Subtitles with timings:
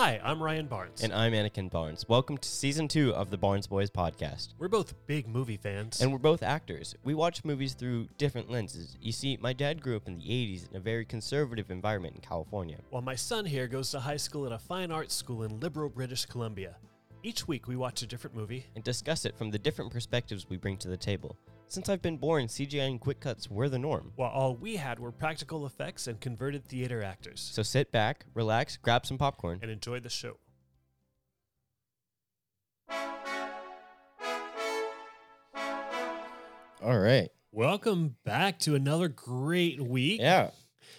[0.00, 1.02] Hi, I'm Ryan Barnes.
[1.02, 2.08] And I'm Anakin Barnes.
[2.08, 4.54] Welcome to season two of the Barnes Boys podcast.
[4.56, 6.00] we're both big movie fans.
[6.00, 6.94] And we're both actors.
[7.02, 8.96] We watch movies through different lenses.
[9.00, 12.20] You see, my dad grew up in the 80s in a very conservative environment in
[12.20, 12.78] California.
[12.90, 15.88] while my son here goes to high school at a fine arts school in liberal
[15.88, 16.76] British Columbia.
[17.24, 18.66] Each week we watch a different movie.
[18.76, 21.36] And discuss it from the different perspectives we bring to the table.
[21.70, 24.12] Since I've been born, CGI and quick cuts were the norm.
[24.16, 27.46] While all we had were practical effects and converted theater actors.
[27.52, 29.58] So sit back, relax, grab some popcorn.
[29.60, 30.38] And enjoy the show.
[36.82, 37.28] All right.
[37.52, 40.22] Welcome back to another great week.
[40.22, 40.50] Yeah.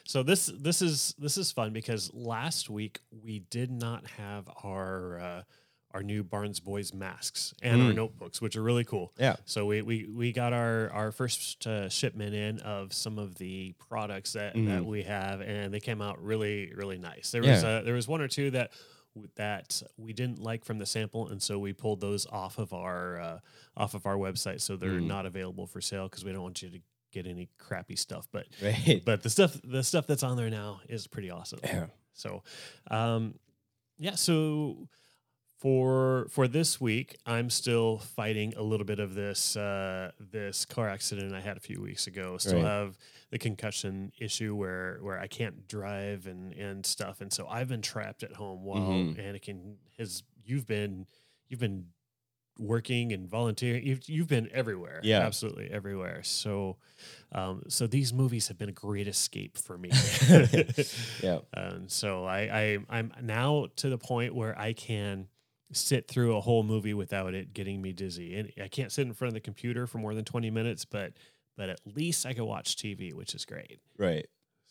[0.05, 5.20] So this this is this is fun because last week we did not have our
[5.20, 5.41] uh,
[5.91, 7.95] our new Barnes Boys masks and our Mm.
[7.95, 9.11] notebooks, which are really cool.
[9.17, 9.38] Yeah.
[9.45, 13.73] So we we, we got our our first uh, shipment in of some of the
[13.89, 14.85] products that, that Mhm.
[14.85, 17.31] we have, and they came out really really nice.
[17.31, 17.70] There was Yeah.
[17.70, 18.71] uh, there was one or two that
[19.35, 23.20] that we didn't like from the sample, and so we pulled those off of our
[23.20, 23.40] uh,
[23.76, 25.07] off of our website, so they're Mm.
[25.07, 26.79] not available for sale because we don't want you to
[27.12, 28.27] get any crappy stuff.
[28.31, 29.01] But Right.
[29.03, 31.59] but the stuff the stuff that's on there now is pretty awesome.
[31.63, 31.87] Yeah.
[32.13, 32.43] So,
[32.91, 33.40] um,
[33.98, 34.13] yeah.
[34.15, 34.87] So
[35.60, 40.88] for for this week, I'm still fighting a little bit of this uh, this car
[40.90, 42.38] accident I had a few weeks ago.
[42.38, 42.65] Still Right.
[42.65, 42.98] have
[43.29, 47.82] the concussion issue where where I can't drive and and stuff, and so I've been
[47.82, 49.18] trapped at home while Mhm.
[49.18, 50.24] Anakin has.
[50.46, 51.05] You've been
[51.49, 51.87] you've been
[52.57, 53.85] working and volunteering.
[53.85, 55.02] You've you've been everywhere.
[55.04, 55.20] Yeah.
[55.20, 56.24] absolutely everywhere.
[56.24, 56.77] So.
[57.32, 59.90] Um, so these movies have been a great escape for me.
[61.24, 61.40] Yeah.
[61.54, 65.28] Um, so I, I I'm now to the point where I can
[65.72, 68.35] sit through a whole movie without it getting me dizzy.
[68.35, 71.13] And I can't sit in front of the computer for more than 20 minutes, but
[71.57, 73.79] but at least I can watch TV, which is great.
[73.97, 74.28] Right.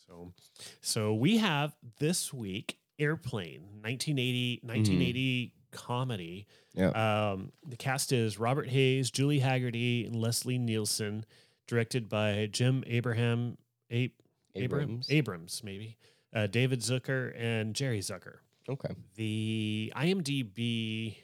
[0.06, 0.32] So
[0.80, 6.46] so we have this week Airplane 1980 1980 comedy.
[6.74, 6.88] Yeah.
[7.32, 11.24] Um, the cast is Robert Hays, Julie Hagerty, and Leslie Nielsen,
[11.66, 13.58] directed by Jim Abraham
[13.92, 14.12] A-
[14.54, 15.10] Abrams Abrams.
[15.10, 15.98] Abrams maybe.
[16.34, 18.38] Uh, David Zucker and Jerry Zucker.
[18.68, 18.94] Okay.
[19.14, 21.16] The IMDb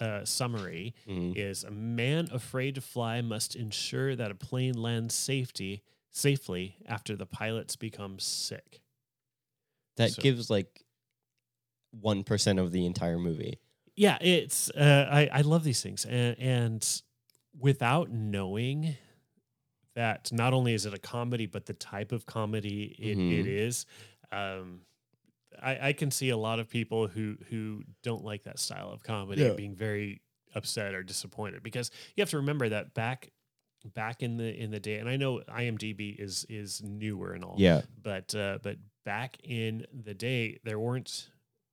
[0.00, 1.36] uh, summary Mhm.
[1.36, 7.14] is a man afraid to fly must ensure that a plane lands safety safely after
[7.16, 8.80] the pilots become sick.
[9.96, 10.84] That So- gives like
[11.92, 13.58] 1% of the entire movie.
[13.96, 17.02] Yeah, it's uh, I I love these things and and
[17.56, 18.96] without knowing
[19.94, 23.46] that not only is it a comedy but the type of comedy it, it Mhm.
[23.46, 23.86] is
[24.32, 24.80] um
[25.62, 29.02] I, I can see a lot of people who who don't like that style of
[29.02, 29.52] comedy Yeah.
[29.54, 30.20] being very
[30.54, 33.30] upset or disappointed because you have to remember that back
[33.94, 37.56] back in the in the day and I know IMDb is is newer and all
[37.58, 37.82] Yeah.
[38.02, 41.28] but uh, but back in the day there weren't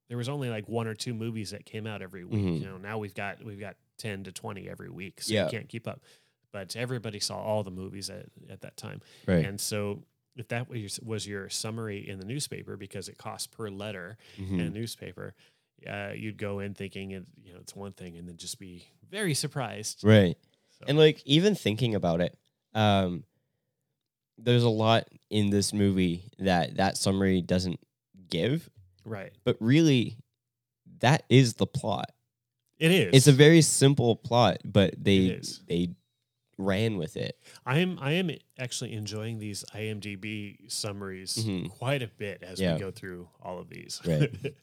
[0.09, 2.59] there was only like one or two movies that came out every week Mhm.
[2.59, 5.45] you know now we've got we've got 10 to 20 every week so Yeah.
[5.45, 6.01] you can't keep up
[6.51, 9.45] but everybody saw all the movies at, at that time Right.
[9.45, 10.03] and so
[10.37, 14.17] if that was your, was your summary in the newspaper because it costs per letter
[14.39, 14.53] Mhm.
[14.53, 15.33] in a newspaper
[15.87, 18.85] uh, you'd go in thinking it you know it's one thing and then just be
[19.09, 20.37] very surprised Right.
[20.79, 22.37] So- And like even thinking about it,
[22.73, 23.23] um,
[24.37, 27.79] there's a lot in this movie that that summary doesn't
[28.29, 28.69] give,
[29.05, 30.17] right but really,
[30.99, 32.11] that is the plot.
[32.79, 35.89] it is It's a very simple plot, but they they
[36.63, 37.37] ran with it.
[37.65, 41.69] I am I am actually enjoying these IMDb summaries Mhm.
[41.69, 42.73] quite a bit as Yeah.
[42.75, 43.99] we go through all of these.
[44.05, 44.31] Right.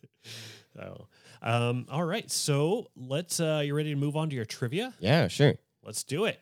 [0.77, 1.07] so,
[1.43, 2.31] um, all right.
[2.31, 3.41] So let's.
[3.41, 4.95] Uh, you ready to move on to your trivia?
[5.01, 5.55] Yeah, sure.
[5.83, 6.41] Let's do it.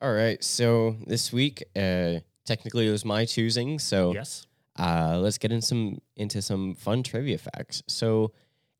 [0.00, 0.42] All right.
[0.42, 3.78] So this week, uh, technically it was my choosing.
[3.78, 4.44] So Yes.
[4.78, 7.82] Uh, let's get in some into some fun trivia facts.
[7.88, 8.30] So,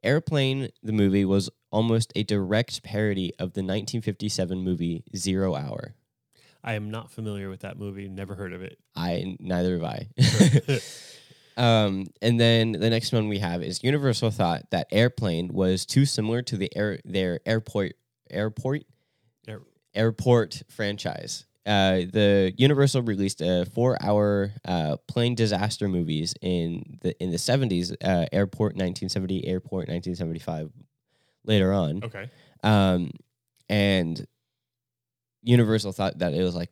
[0.08, 5.96] Airplane, the movie, was almost a direct parody of the 1957 movie Zero Hour.
[6.64, 8.08] I am not familiar with that movie.
[8.08, 8.78] Never heard of it.
[8.96, 10.08] I neither have I.
[11.58, 16.06] um, and then the next one we have is Universal thought that Airplane was too
[16.06, 17.93] similar to the air their airport
[18.31, 18.84] airport
[19.46, 19.61] Air-
[19.94, 21.44] airport franchise.
[21.66, 27.93] Uh, the Universal released a four-hour uh, plane disaster movies in the in the seventies.
[27.93, 30.70] Uh, Airport 1970, Airport 1975.
[31.44, 32.31] Later on, okay.
[32.62, 33.10] um,
[33.70, 34.26] and
[35.43, 36.69] Universal thought that it was like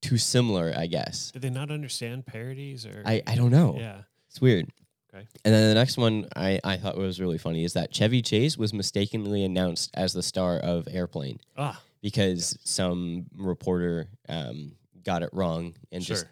[0.00, 0.72] too similar.
[0.74, 3.02] I guess Did they not understand parodies or?
[3.04, 3.76] I I don't know.
[3.78, 4.02] Yeah.
[4.28, 4.70] It's weird.
[5.12, 5.26] Okay.
[5.44, 8.56] And then the next one I, I thought was really funny is that Chevy Chase
[8.56, 11.82] was mistakenly announced as the star of Airplane Ah.
[12.02, 14.72] Because some reporter um,
[15.04, 16.16] got it wrong and Sure.
[16.16, 16.26] just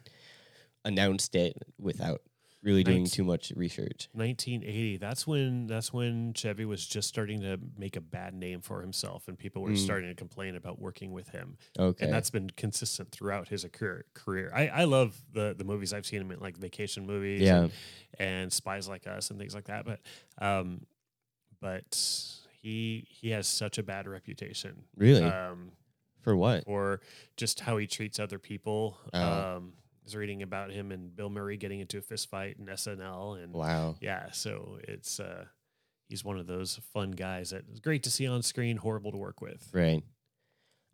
[0.85, 2.23] announced it without
[2.61, 4.09] really doing too much research.
[4.13, 4.97] 1980.
[4.97, 9.29] That's when that's when Chevy was just starting to make a bad name for himself,
[9.29, 9.79] and people were Mm.
[9.79, 11.57] starting to complain about working with him.
[11.79, 12.05] Okay.
[12.05, 14.07] and that's been consistent throughout his career.
[14.13, 14.51] Career.
[14.53, 17.63] I, I love the the movies I've seen him in, like vacation movies, Yeah.
[17.63, 17.73] and,
[18.19, 19.85] and Spies Like Us, and things like that.
[19.87, 20.01] But,
[20.39, 20.85] um,
[21.61, 21.97] but
[22.61, 24.85] he he has such a bad reputation.
[24.97, 25.73] really Um,
[26.21, 26.65] for what?
[26.67, 27.01] or
[27.37, 28.99] just how he treats other people.
[29.13, 29.23] Oh.
[29.57, 32.67] Um, I was reading about him and Bill Murray getting into a fist fight in
[32.67, 33.97] SNL, and Wow.
[34.01, 35.45] yeah, so it's uh,
[36.09, 39.19] he's one of those fun guys that is great to see on screen, horrible to
[39.19, 39.69] work with.
[39.73, 40.03] Right.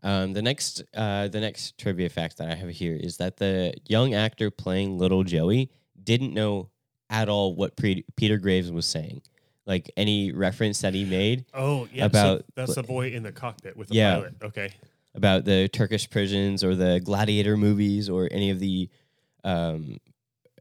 [0.02, 3.75] Um, the next uh, the next trivia fact that I have here is that the
[3.88, 5.70] young actor playing Little Joey
[6.02, 6.69] didn't know
[7.08, 9.22] at all what Pre- Peter Graves was saying.
[9.66, 13.32] Like any reference that he made Oh yeah, About- so that's the boy in the
[13.32, 14.14] cockpit with the Yeah.
[14.16, 14.34] pilot.
[14.43, 14.72] Okay,
[15.14, 18.90] about the Turkish prisons or the Gladiator movies or any of the
[19.43, 19.99] um,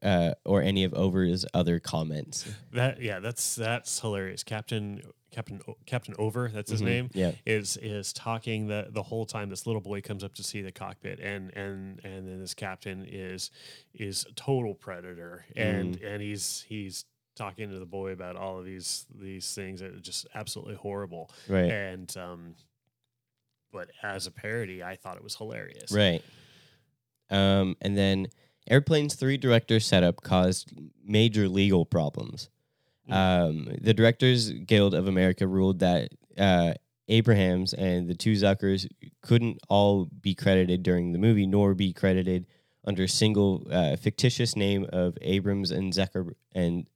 [0.01, 2.45] uh, or any of Oveur's other comments.
[2.71, 4.43] that yeah, that's that's hilarious.
[4.43, 5.01] Captain
[5.31, 6.85] Captain O- Captain Oveur, that's his Mhm.
[6.85, 7.09] name.
[7.13, 7.31] Yeah.
[7.45, 10.71] is is talking the the whole time this little boy comes up to see the
[10.71, 13.49] cockpit and and and then this captain is
[13.93, 16.05] is total predator and Mm.
[16.13, 17.05] and he's he's
[17.35, 21.31] talking to the boy about all of these these things that are just absolutely horrible
[21.47, 21.71] Right.
[21.71, 22.55] and um
[23.71, 26.21] but as a parody i thought it was hilarious Right.
[27.29, 28.27] Um, and then
[28.69, 30.71] Airplane's three director setup caused
[31.03, 32.49] major legal problems.
[33.09, 33.13] Mm.
[33.13, 36.73] Um, the Directors Guild of America ruled that uh,
[37.07, 38.87] Abrahams and the two Zuckers
[39.21, 42.45] couldn't all be credited during the movie, nor be credited
[42.85, 46.87] under a single uh, fictitious name of Abrams and Zucker and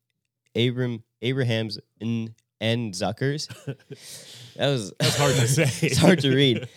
[0.57, 3.47] Abram Abrahams and, and Zuckers.
[4.55, 5.63] that was That's hard to say.
[5.87, 6.67] it's hard to read.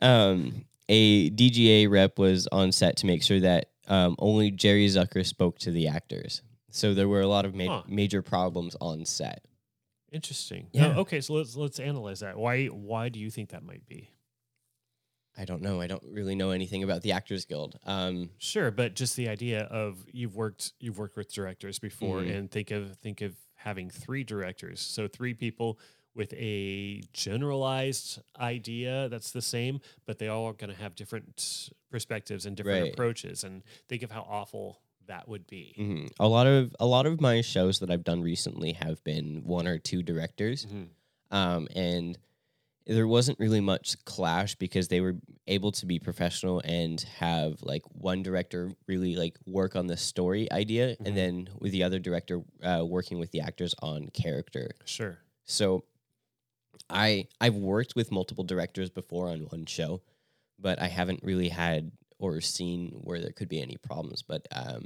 [0.00, 5.24] Um, a DGA rep was on set to make sure that um, only Jerry Zucker
[5.26, 6.42] spoke to the actors.
[6.70, 7.82] So there were a lot of ma- Huh.
[7.88, 9.44] major problems on set.
[10.12, 10.94] interesting Yeah.
[10.96, 14.10] Oh, okay so let's let's analyze that why why do you think that might be
[15.36, 15.80] I don't know.
[15.80, 17.78] I don't really know anything about the Actors Guild.
[17.84, 22.36] Um, Sure, but just the idea of you've worked you've worked with directors before Mhm.
[22.36, 24.80] and think of think of having three directors.
[24.80, 25.78] So three people
[26.14, 31.70] with a generalized idea that's the same, but they all are going to have different
[31.90, 32.92] perspectives and different Right.
[32.92, 35.74] approaches and think of how awful that would be.
[35.78, 36.10] mhm.
[36.20, 39.66] A lot of a lot of my shows that I've done recently have been one
[39.66, 40.88] or two directors, Mhm.
[41.30, 42.18] um, and
[42.96, 45.14] there wasn't really much clash because they were
[45.46, 50.50] able to be professional and have like one director really like work on the story
[50.50, 51.06] idea, Mhm.
[51.06, 54.72] and then with the other director uh, working with the actors on character.
[54.84, 55.18] Sure.
[55.44, 55.84] So
[56.88, 60.02] I I've worked with multiple directors before on one show,
[60.58, 64.22] but I haven't really had or seen where there could be any problems.
[64.22, 64.84] But um,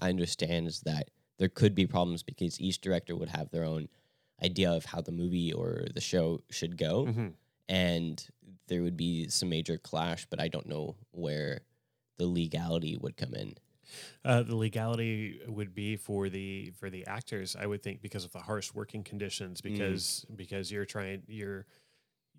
[0.00, 3.88] I understand that there could be problems because each director would have their own
[4.42, 7.32] idea of how the movie or the show should go, Mhm.
[7.68, 8.26] And
[8.68, 10.26] there would be some major clash.
[10.30, 11.62] But I don't know where
[12.18, 13.56] the legality would come in.
[14.24, 18.32] Uh, the legality would be for the for the actors, I would think, because of
[18.32, 19.60] the harsh working conditions.
[19.68, 20.00] Mm.
[20.00, 21.66] Because because you're trying, you're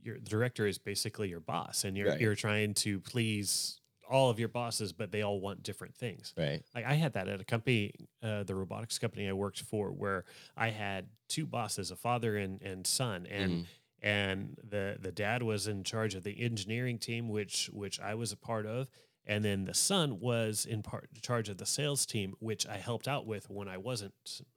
[0.02, 2.18] your the director is basically your boss, and you're Right.
[2.18, 6.36] you're trying to please all of your bosses, but they all want different things.
[6.38, 6.64] Right.
[6.76, 7.94] Like I had that at a company,
[8.24, 10.26] uh, the robotics company I worked for, where
[10.58, 13.68] I had two bosses, a father and and son, and Mhm.
[14.02, 18.32] And the the dad was in charge of the engineering team which which I was
[18.32, 18.90] a part of.
[19.30, 23.08] And then the son was in part charge of the sales team which I helped
[23.08, 24.14] out with when I wasn't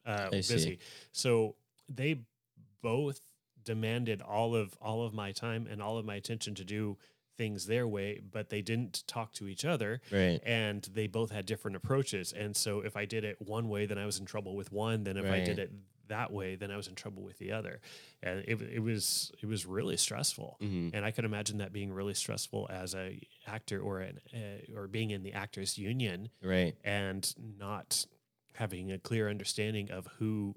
[0.07, 0.55] uh, I see.
[0.55, 0.79] busy.
[1.13, 1.57] So
[1.89, 2.21] they
[2.83, 3.21] both
[3.65, 6.99] demanded all of all of my time and all of my attention to do
[7.37, 10.01] things their way but they didn't talk to each other.
[10.13, 10.41] Right.
[10.45, 12.33] and they both had different approaches.
[12.33, 15.05] And so if i did it one way then i was in trouble with one.
[15.05, 15.73] Then if i did it
[16.11, 17.81] that way then i was in trouble with the other
[18.23, 21.93] and it, it was it was really stressful hmm and i could imagine that being
[21.93, 26.75] really stressful as a actor or an uh, or being in the actors union Right.
[26.85, 27.23] and
[27.59, 28.07] not
[28.55, 30.55] having a clear understanding of who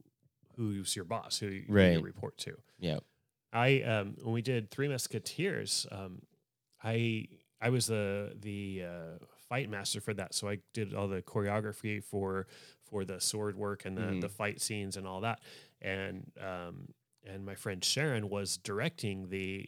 [0.58, 1.94] who's your boss who, you- Right.
[1.94, 3.00] you report to Yeah.
[3.52, 6.22] I um when we did Three Musketeers, um,
[6.84, 7.28] I
[7.62, 12.04] I was the the uh, fight master for that, so I did all the choreography
[12.04, 12.48] for
[12.90, 14.22] for the sword work and the Mhm.
[14.22, 15.40] the fight scenes and all that,
[15.82, 16.90] and um
[17.26, 19.68] and my friend Sharon was directing the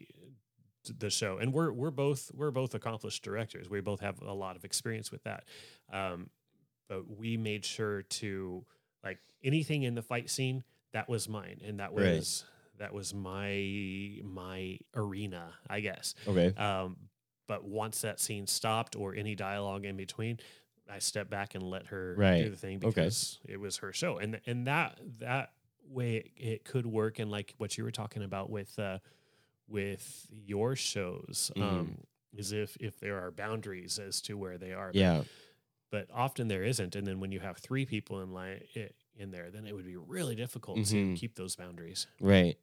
[1.00, 3.70] the show, and we're we're both we're both accomplished directors.
[3.70, 5.46] We both have a lot of experience with that,
[5.92, 6.30] um,
[6.90, 8.66] but we made sure to
[9.04, 10.64] like anything in the fight scene
[10.94, 12.26] that was mine, and that Right.
[12.26, 12.46] was
[12.78, 16.16] that was my my arena, I guess.
[16.28, 16.56] Okay.
[16.58, 16.98] Um,
[17.48, 20.40] but once that scene stopped or any dialogue in between,
[20.90, 22.44] I stepped back and let her Right.
[22.44, 22.88] do the thing Okay.
[22.90, 25.54] because it was her show, and and that that
[25.88, 27.20] way it, it could work.
[27.20, 29.00] And like what you were talking about with uh,
[29.68, 31.62] with your shows, Mhm.
[31.62, 31.98] um,
[32.34, 34.88] is if if there are boundaries as to where they are.
[34.88, 35.24] But- Yeah.
[35.90, 36.96] but often there isn't.
[36.96, 38.62] And then when you have three people in line
[39.16, 40.90] in there, then it would be really difficult Mhm.
[41.16, 42.06] to keep those boundaries.
[42.20, 42.58] Right.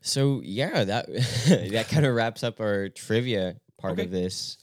[0.00, 1.06] So yeah, that
[1.72, 4.04] that kind of wraps up our trivia part Okay.
[4.04, 4.58] of this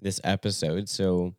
[0.00, 0.88] this episode.
[0.88, 1.34] So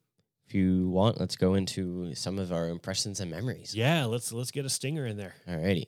[0.47, 3.75] if you want, let's go into some of our impressions and memories.
[3.75, 5.35] Yeah, let's let's get a stinger in there.
[5.47, 5.87] Alrighty.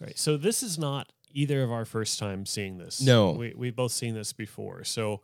[0.00, 0.18] All right.
[0.18, 3.00] So this is not either of our first time seeing this.
[3.00, 3.32] No.
[3.32, 4.84] we we've both seen this before.
[4.84, 5.20] So,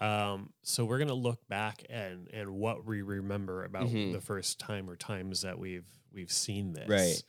[0.00, 4.12] um, so we're gonna look back and and what we remember about Mhm.
[4.12, 6.88] the first time or times that we've we've seen this.
[6.88, 7.22] Right.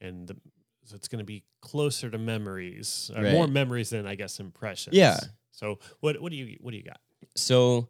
[0.00, 0.36] And the,
[0.84, 3.32] so it's gonna be closer to memories, uh, Right.
[3.32, 4.96] more memories than I guess impressions.
[4.96, 5.18] Yeah.
[5.50, 7.00] So what what do you what do you got?
[7.34, 7.88] So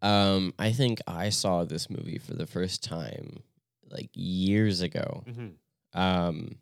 [0.00, 3.42] um I think I saw this movie for the first time
[3.90, 5.24] like years ago.
[5.26, 6.00] Mm-hmm.
[6.00, 6.58] Um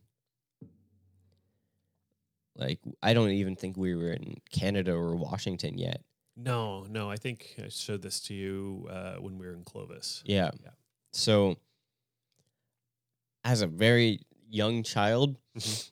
[2.56, 6.02] like I don't even think we were in Canada or Washington yet.
[6.42, 7.10] No, no.
[7.10, 10.22] I think I showed this to you uh, when we were in Clovis.
[10.24, 10.50] Yeah.
[10.62, 10.70] Yeah.
[11.12, 11.56] So,
[13.44, 15.90] as a very young child, Mhm.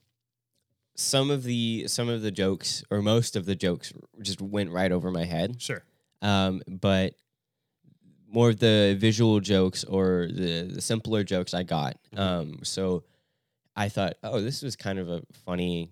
[0.94, 4.90] some of the some of the jokes or most of the jokes just went right
[4.92, 5.60] over my head.
[5.60, 5.84] Sure.
[6.22, 7.14] Um, but
[8.26, 11.96] more of the visual jokes or the the simpler jokes I got.
[12.12, 12.18] Mhm.
[12.18, 13.04] Um, so
[13.76, 15.90] I thought, oh, this was kind of a funny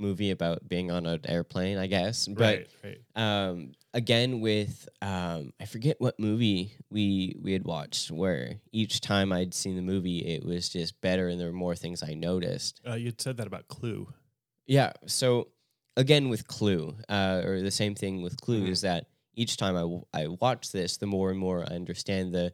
[0.00, 2.26] movie about being on an airplane, I guess.
[2.26, 3.00] But right, right.
[3.16, 9.32] um again with um i forget what movie we we had watched where each time
[9.32, 12.80] i'd seen the movie it was just better and there were more things i noticed
[12.86, 14.06] Uh, you'd said that about Clue.
[14.68, 15.48] yeah so
[15.96, 18.68] again with clue uh or the same thing with clue Mhm.
[18.70, 22.32] is that each time I, w- I watch this the more and more i understand
[22.32, 22.52] the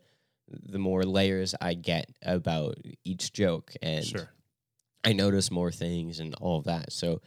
[0.48, 4.30] the more layers i get about each joke and Sure.
[5.04, 6.92] I notice more things and all of that.
[6.92, 7.20] So,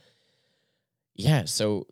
[1.20, 1.86] yeah, so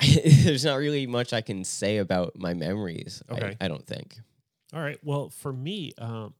[0.44, 3.22] there's not really much I can say about my memories.
[3.28, 3.56] I- Okay.
[3.60, 4.16] I, don't think.
[4.72, 4.98] All right.
[5.02, 6.34] Well, for me, um,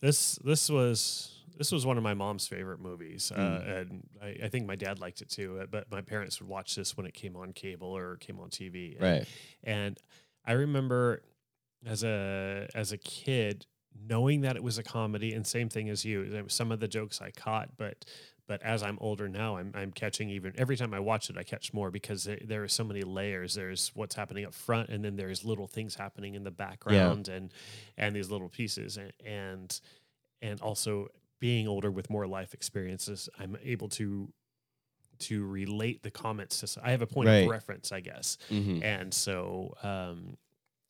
[0.00, 3.76] this this was this was one of my mom's favorite movies, uh, Mm.
[3.80, 5.60] and I, I think my dad liked it too.
[5.62, 8.50] uh, But my parents would watch this when it came on cable or came on
[8.50, 8.94] TV.
[8.94, 9.26] And, Right.
[9.62, 9.98] And
[10.44, 11.22] I remember
[11.86, 13.66] as a as a kid
[14.08, 16.44] knowing that it was a comedy, and same thing as you.
[16.48, 18.04] Some of the jokes I caught, but
[18.46, 21.42] but as I'm older now, I'm I'm catching even every time I watch it, I
[21.42, 23.54] catch more because there, there are so many layers.
[23.54, 27.52] There's what's happening up front, and then there's little things happening in the background, and
[27.96, 29.80] and these little pieces, and and
[30.42, 31.08] and also
[31.40, 34.32] being older with more life experiences, I'm able to
[35.20, 36.80] to relate the comments to.
[36.84, 37.44] I have a point Right.
[37.44, 40.36] of reference, I guess, hmm and so um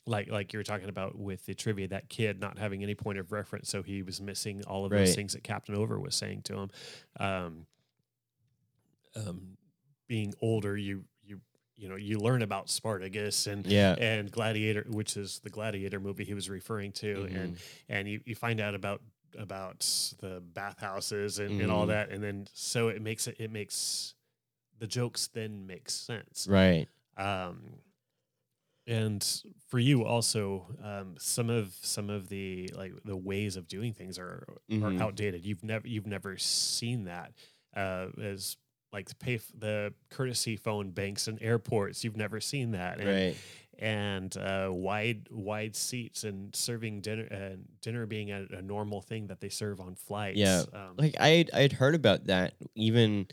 [0.07, 3.19] like like you were talking about with the trivia that kid not having any point
[3.19, 6.43] of reference so he was missing all of those things that captain Oveur was saying
[6.43, 6.71] to him
[7.19, 7.67] um
[9.17, 9.57] um
[10.07, 11.41] being older you you
[11.77, 13.95] you know you learn about spartacus and Yeah.
[13.99, 17.37] and gladiator which is the gladiator movie he was referring to Mm-hmm.
[17.37, 17.57] and
[17.89, 19.01] and you, you find out about
[19.37, 19.81] about
[20.21, 21.89] the bathhouses and, and all Mhm.
[21.89, 24.15] that and then so it makes it it makes
[24.79, 26.89] the jokes then make sense Right.
[27.17, 27.63] um,
[28.87, 33.93] and for you also um, some of some of the like the ways of doing
[33.93, 34.83] things are Mhm.
[35.01, 37.33] are outdated you've never you've never seen that
[37.77, 38.57] uh, as
[38.93, 43.09] like the pay f- the courtesy phone banks and airports you've never seen that and,
[43.09, 43.37] Right.
[43.79, 49.27] and uh, wide wide seats and serving dinner and dinner being a, a normal thing
[49.29, 50.63] that they serve on flights Yeah.
[50.73, 53.27] um, Like I I'd heard about that even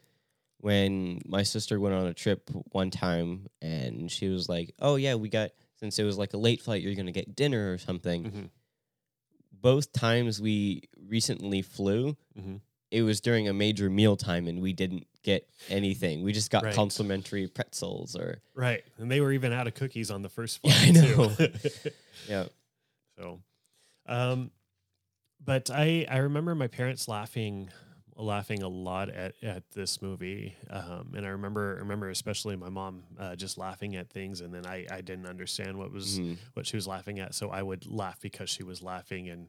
[0.62, 5.16] when my sister went on a trip one time and she was like, "Oh yeah,
[5.16, 8.24] we got since it was like a late flight, you're gonna get dinner or something."
[8.24, 8.50] mhm,
[9.52, 12.62] Both times we recently flew, mhm.
[12.90, 16.24] it was during a major meal time and we didn't get anything.
[16.24, 16.74] We just got Right.
[16.74, 20.72] complimentary pretzels or right and they were even out of cookies on the first Yeah,
[20.74, 21.30] flight I know.
[21.36, 21.92] too.
[22.28, 22.46] yeah.
[23.18, 23.42] So,
[24.08, 24.52] um,
[25.44, 27.70] but I I remember my parents laughing
[28.18, 33.04] laughing a lot at, at this movie, um, and I remember remember especially my mom
[33.20, 36.38] uh, just laughing at things, and then I I didn't understand what was Mhm.
[36.54, 39.48] what she was laughing at, so I would laugh because she was laughing, and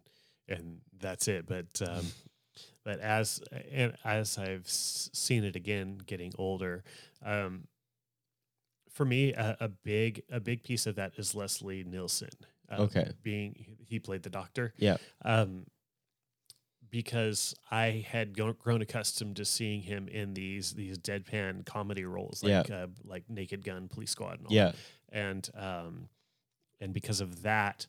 [0.49, 1.47] and that's it.
[1.47, 2.07] But um,
[2.85, 3.41] but as
[3.71, 6.85] and as I've seen it again, getting older,
[7.25, 7.67] um,
[8.91, 12.31] for me, a, a big a big piece of that is Leslie Nielsen.
[12.69, 13.11] um, Okay.
[13.23, 14.73] being he played the doctor.
[14.79, 14.97] Yeah.
[16.93, 22.71] Because I had grown accustomed to seeing him in these these deadpan comedy roles, like
[22.71, 24.73] uh, like Naked Gun, Police Squad, and all Yeah.
[25.11, 26.09] and um,
[26.83, 27.87] and because of that,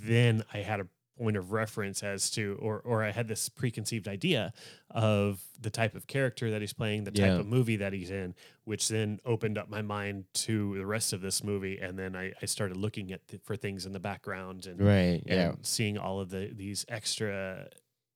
[0.00, 4.08] then I had a point of reference as to, or or I had this preconceived
[4.08, 4.54] idea
[4.90, 7.38] of the type of character that he's playing, the type Yeah.
[7.40, 11.20] of movie that he's in, which then opened up my mind to the rest of
[11.20, 14.80] this movie, and then I, I started looking at for things in the background and
[14.80, 15.22] Right.
[15.26, 15.52] and Yeah.
[15.60, 17.68] seeing all of the these extra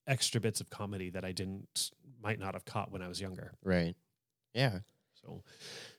[0.07, 1.90] extra bits of comedy that I didn't
[2.23, 3.52] might not have caught when I was younger.
[3.64, 3.95] Right.
[4.54, 4.80] Yeah.
[5.23, 5.42] So,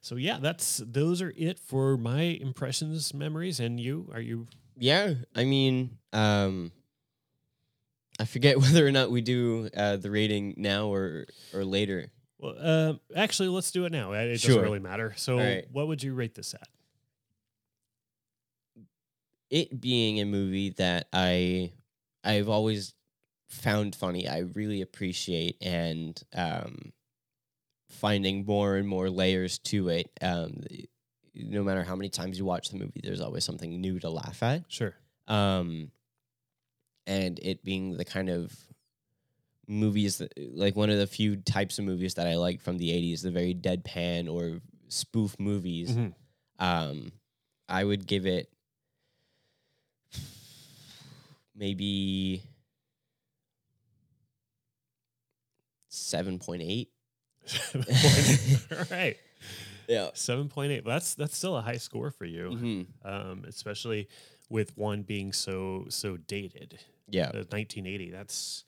[0.01, 5.13] so yeah, that's those are it for my impressions, memories, and you are you Yeah.
[5.35, 6.71] I mean, um,
[8.19, 12.11] I forget whether or not we do uh, the rating now or or later.
[12.39, 12.55] well.
[12.59, 14.11] Uh, actually, let's do it now.
[14.13, 14.49] It Sure.
[14.55, 15.13] doesn't really matter.
[15.17, 15.65] So, right.
[15.71, 16.67] what would you rate this at?
[19.49, 21.73] it being a movie that I
[22.23, 22.93] I've always
[23.51, 24.27] found funny.
[24.27, 26.93] I really appreciate and um,
[27.89, 30.09] finding more and more layers to it.
[30.21, 30.63] Um,
[31.35, 34.41] no matter how many times you watch the movie, there's always something new to laugh
[34.41, 34.63] at.
[34.67, 34.93] Sure.
[35.27, 35.91] Um,
[37.07, 38.53] and it being the kind of
[39.67, 42.89] movies that like one of the few types of movies that I like from the
[42.91, 46.13] 80s, the very deadpan or spoof movies Mhm.
[46.59, 47.13] um
[47.69, 48.51] i would give it
[51.55, 52.43] maybe
[55.91, 56.87] 7.8
[58.77, 59.17] All right.
[59.87, 60.85] yeah Seven point eight.
[60.85, 62.85] That's that's still a high score for you, Mhm.
[63.03, 64.07] um, especially
[64.49, 66.79] with one being so so dated.
[67.09, 68.11] yeah Uh, 1980.
[68.11, 68.63] That's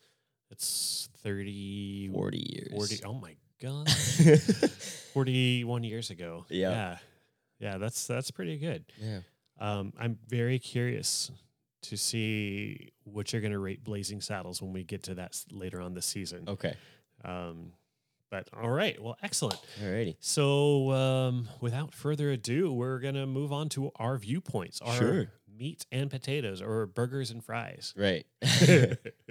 [0.49, 3.89] that's 30 40 years 40 oh my god
[5.13, 6.69] 41 years ago Yeah.
[6.69, 6.97] yeah
[7.59, 9.19] yeah that's that's pretty good yeah
[9.59, 11.31] um i'm very curious
[11.83, 15.79] to see what you're going to rate blazing saddles when we get to that later
[15.81, 16.75] on this season okay
[17.23, 17.73] um
[18.29, 19.59] but all right well excellent.
[19.81, 20.15] Alrighty.
[20.19, 25.27] So um without further ado we're going to move on to our viewpoints our Sure.
[25.55, 27.93] meat and potatoes or burgers and fries.
[27.95, 28.25] Right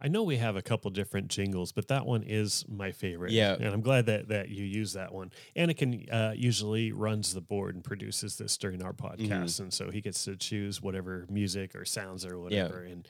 [0.00, 3.32] I know we have a couple different jingles, but that one is my favorite.
[3.32, 3.54] Yeah.
[3.54, 5.30] and I'm glad that that you use that one.
[5.56, 9.62] Anakin uh, usually runs the board and produces this during our podcast, Mm-hmm.
[9.64, 12.82] and so he gets to choose whatever music or sounds or whatever.
[12.82, 13.06] And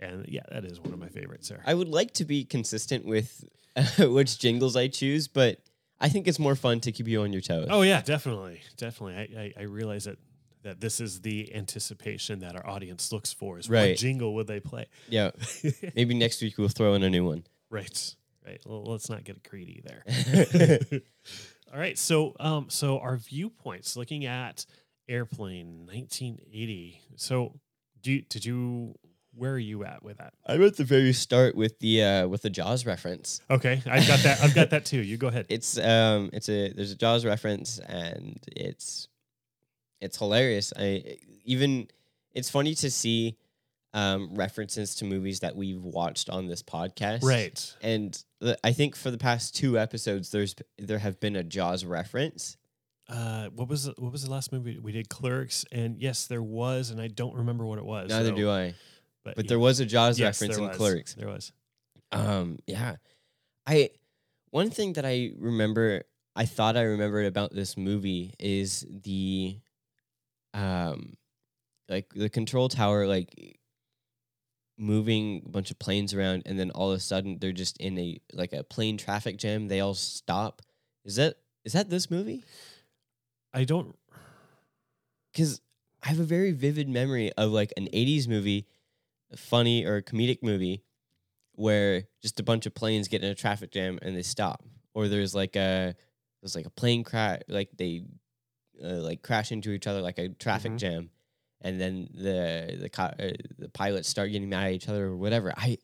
[0.00, 1.48] and yeah, that is one of my favorites.
[1.48, 1.62] There.
[1.64, 3.44] i would like to be consistent with
[3.98, 5.60] which jingles i choose but
[6.00, 9.14] i think it's more fun to keep you on your toes oh yeah, definitely, definitely.
[9.36, 10.18] I, I I realize that
[10.64, 13.58] that this is the anticipation that our audience looks for.
[13.58, 14.86] Is what jingle would they play?
[15.08, 15.30] yeah
[15.94, 18.14] maybe next week we'll throw in a new one Right.
[18.46, 18.60] Right.
[18.66, 20.04] Well, let's not get greedy there.
[21.72, 21.98] All right.
[21.98, 24.64] So, um, so our viewpoints looking at
[25.08, 27.00] airplane 1980.
[27.16, 27.58] So,
[28.00, 28.94] do you, did you?
[29.36, 30.34] Where are you at with that?
[30.46, 33.40] I'm at the very start with the uh, with the Jaws reference.
[33.50, 34.40] Okay, I've got that.
[34.40, 35.00] I've got that too.
[35.00, 35.46] You go ahead.
[35.48, 39.08] It's um it's a there's a Jaws reference and it's
[40.04, 40.72] it's hilarious.
[40.76, 41.88] I even
[42.32, 43.36] it's funny to see
[43.92, 47.22] um references to movies that we've watched on this podcast.
[47.22, 47.76] Right.
[47.82, 51.84] And the, I think for the past two episodes there's there have been a Jaws
[51.84, 52.56] reference.
[53.08, 55.10] Uh, what was the, what was the last movie we did?
[55.10, 58.08] Clerks, and yes, there was, and I don't remember what it was.
[58.08, 58.74] Neither so- do I.
[59.24, 59.48] But, But yeah.
[59.50, 60.76] there was a Jaws Yes, reference in was.
[60.76, 61.14] Clerks.
[61.14, 61.52] There was.
[62.12, 62.96] Um, yeah.
[63.66, 63.90] I
[64.50, 66.04] one thing that I remember
[66.36, 69.58] I thought I remembered about this movie is the
[70.54, 71.14] um
[71.88, 73.58] like the control tower like
[74.78, 77.98] moving a bunch of planes around and then all of a sudden they're just in
[77.98, 79.68] a like a plane traffic jam.
[79.68, 80.62] They all stop.
[81.04, 82.44] Is that is that this movie?
[83.52, 83.96] I don't.
[85.36, 85.60] Cuz
[86.02, 88.66] I have a very vivid memory of like an 80s movie,
[89.30, 90.82] a funny or comedic movie
[91.52, 95.08] where just a bunch of planes get in a traffic jam and they stop or
[95.08, 95.94] there's like a
[96.42, 98.04] there's like a plane crash like they
[98.82, 100.78] uh, like crash into each other like a traffic Mhm.
[100.78, 101.10] jam
[101.60, 105.16] and then the the co- uh, the pilots start getting mad at each other or
[105.16, 105.76] whatever i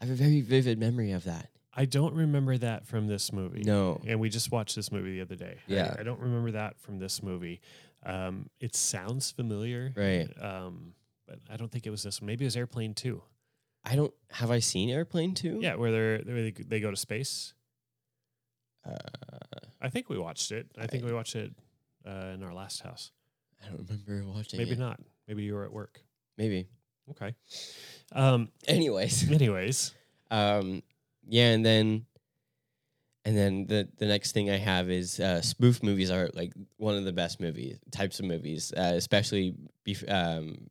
[0.00, 3.62] i have a very vivid memory of that I don't remember that from this movie.
[3.62, 5.58] no and we just watched this movie the other day.
[5.68, 5.94] Yeah.
[5.96, 7.60] I, don't remember that from this movie.
[8.04, 10.26] Um, it sounds familiar, Right.
[10.42, 10.94] Um,
[11.28, 12.26] but I don't think it was this one.
[12.26, 13.22] Maybe it was Airplane Two.
[13.84, 16.96] i don't have i seen airplane 2 Yeah, where they're, where they they go to
[16.96, 17.54] space.
[18.84, 18.96] uh,
[19.80, 20.66] I think we watched it.
[20.76, 21.52] I think we watched it
[22.06, 23.12] uh, in our last house.
[23.62, 24.78] i don't remember watching Maybe it.
[24.78, 25.00] not.
[25.26, 26.00] Maybe you were at work.
[26.36, 26.68] maybe
[27.10, 27.34] Okay.
[28.12, 29.94] Um, anyways anyways,
[30.30, 30.82] um
[31.26, 32.06] yeah and then
[33.24, 36.96] And then the the next thing I have is uh, spoof movies are like one
[36.96, 40.70] of the best movies types of movies, uh, especially bef- um,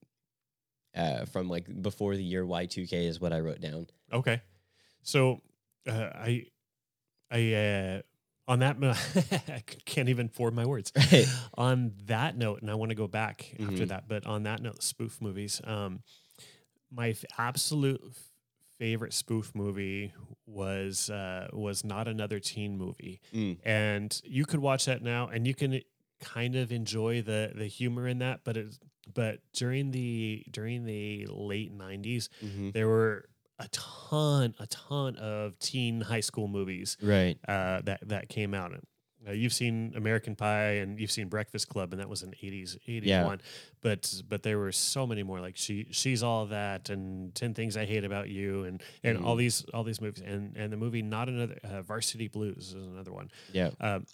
[0.96, 3.88] uh, from like before the year Y two K is what I wrote down.
[4.12, 4.42] Okay.
[5.04, 5.42] So
[5.88, 6.46] uh, I
[7.30, 8.02] I uh,
[8.48, 8.78] on that
[9.50, 10.92] I can't even form my words.
[11.12, 11.28] Right.
[11.56, 13.88] on that note, and I want to go back after Mhm.
[13.90, 15.62] that, but on that note, spoof movies.
[15.64, 16.02] Um,
[16.92, 18.32] my f- absolute f-
[18.80, 20.14] favorite spoof movie
[20.46, 23.58] was uh, was not another teen movie, Mm.
[23.66, 25.82] and you could watch that now, and you can
[26.22, 28.78] kind of enjoy the the humor in that, but it
[29.14, 32.72] but during the during the late '90s, Mhm.
[32.74, 33.26] there were
[33.60, 37.38] a ton, a ton of teen high school movies Right.
[37.48, 38.72] uh, that that came out.
[39.28, 42.78] Uh, you've seen American Pie and you've seen Breakfast Club, and that was an '80s
[42.88, 43.42] '81.
[43.82, 47.76] But but there were so many more, like she she's all that, and Ten Things
[47.76, 49.40] I Hate About You, and and all Mhm.
[49.40, 53.12] these all these movies, and and the movie Not Another uh, Varsity Blues is another
[53.12, 53.30] one.
[53.52, 53.72] Yeah.
[53.82, 54.06] Um,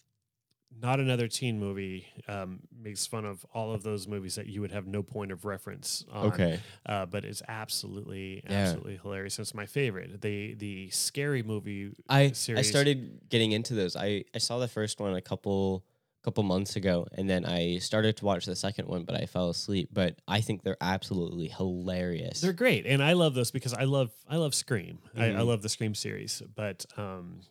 [0.82, 4.72] not another teen movie um, makes fun of all of those movies that you would
[4.72, 6.60] have no point of reference on Okay.
[6.86, 8.62] uh, but it's absolutely Yeah.
[8.64, 9.40] absolutely hilarious.
[9.40, 10.22] It's my favorite.
[10.22, 11.92] The the scary movie.
[12.10, 12.70] I I series.
[12.70, 13.96] started getting into those.
[13.96, 15.86] I I saw the first one a couple
[16.24, 19.50] couple months ago, and then I started to watch the second one, but I fell
[19.50, 19.90] asleep.
[19.92, 22.40] But I think they're absolutely hilarious.
[22.40, 25.00] They're great, and I love those because I love I love Scream.
[25.16, 25.46] I, I Mhm.
[25.48, 27.42] love the Scream series, but um,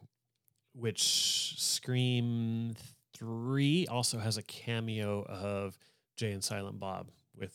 [0.74, 1.02] which
[1.60, 2.74] Scream
[3.22, 5.78] three also has a cameo of
[6.16, 7.54] Jay and Silent Bob with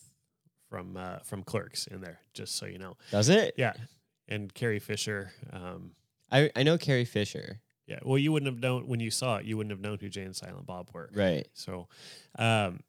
[0.69, 2.19] from uh, from Clerks in there.
[2.33, 3.53] Just so you know, Does it?
[3.57, 3.73] yeah,
[4.29, 5.31] and Carrie Fisher.
[5.51, 5.91] Um,
[6.31, 7.59] I I know Carrie Fisher.
[7.85, 9.45] yeah, well, you wouldn't have known when you saw it.
[9.45, 11.09] You wouldn't have known who Jay and Silent Bob were.
[11.13, 11.47] Right.
[11.53, 11.87] So,
[12.39, 12.79] um,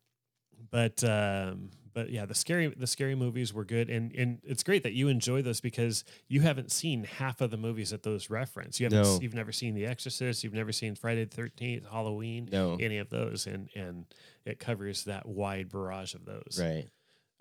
[0.70, 4.84] but um, but yeah, the scary the scary movies were good, and and it's great
[4.84, 8.78] that you enjoy those because you haven't seen half of the movies that those reference.
[8.78, 9.18] You haven't No.
[9.20, 12.76] you've never seen The Exorcist, you've never seen Friday the Thirteenth, Halloween, No.
[12.78, 14.04] any of those, and and
[14.44, 16.60] it covers that wide barrage of those.
[16.62, 16.86] Right.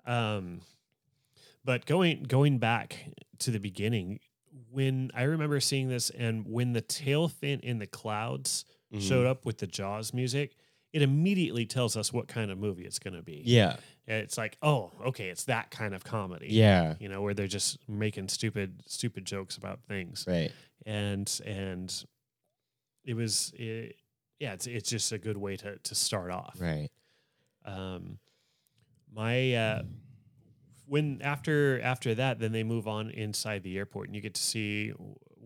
[0.04, 0.62] Um,
[1.64, 2.96] but going going back
[3.38, 4.18] to the beginning,
[4.72, 9.02] when I remember seeing this, and when the tail fin in the clouds Mhm.
[9.06, 10.56] showed up with the Jaws music,
[10.92, 13.42] it immediately tells us what kind of movie it's going to be.
[13.44, 13.76] Yeah.
[14.06, 16.48] It's like, oh, okay, it's that kind of comedy.
[16.50, 16.94] Yeah.
[16.98, 20.50] You know, where they're just making stupid, stupid jokes about things, Right.
[20.86, 22.04] and and
[23.04, 23.96] it was, it,
[24.40, 26.56] yeah, it's it's just a good way to to start off.
[26.58, 26.88] Right.
[27.66, 28.18] Um,
[29.12, 29.82] my uh,
[30.86, 34.42] when after after that, then they move on inside the airport, and you get to
[34.42, 34.92] see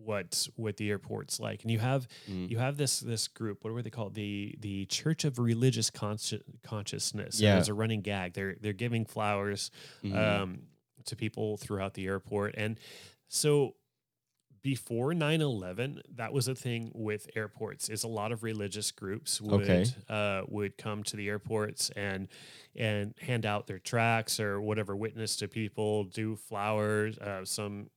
[0.03, 2.49] what what the airport's like, and you have Mm.
[2.49, 3.63] you have this this group.
[3.63, 4.13] What were they called?
[4.15, 7.39] The the Church of Religious Consci- Consciousness.
[7.39, 7.55] Yeah.
[7.55, 8.33] There's a running gag.
[8.33, 9.71] They're they're giving flowers
[10.03, 10.15] Mhm.
[10.15, 10.61] um,
[11.05, 12.79] to people throughout the airport, and
[13.27, 13.75] so
[14.61, 19.63] before 9-11 that was a thing with airports is a lot of religious groups would
[19.69, 19.85] Okay.
[20.07, 22.29] uh, would come to the airports and
[22.73, 27.89] and hand out their tracts or whatever witness to people do flowers uh, some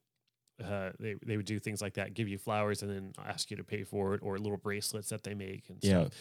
[0.64, 3.57] uh, they, they would do things like that give you flowers and then ask you
[3.57, 6.03] to pay for it or little bracelets that they make and Yeah.
[6.03, 6.12] stuff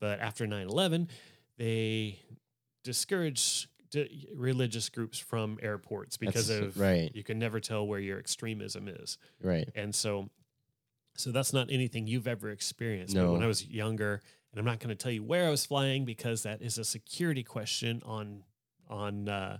[0.00, 1.08] but after 9-11
[1.58, 2.18] they
[2.84, 7.14] discouraged d- religious groups from airports because That's- of right.
[7.14, 9.68] you can never tell where your extremism is Right.
[9.74, 10.30] and so
[11.14, 13.32] so that's not anything you've ever experienced but No.
[13.34, 16.04] when i was younger and i'm not going to tell you where i was flying
[16.06, 18.44] because that is a security question on
[18.88, 19.58] on uh,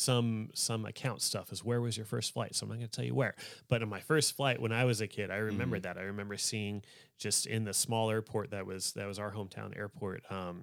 [0.00, 2.90] some some account stuff is where was your first flight so i'm not going to
[2.96, 3.34] tell you where
[3.68, 5.82] but in my first flight when i was a kid i remember Mm-hmm.
[5.82, 6.82] that i remember seeing
[7.18, 10.62] just in the small airport that was that was our hometown airport um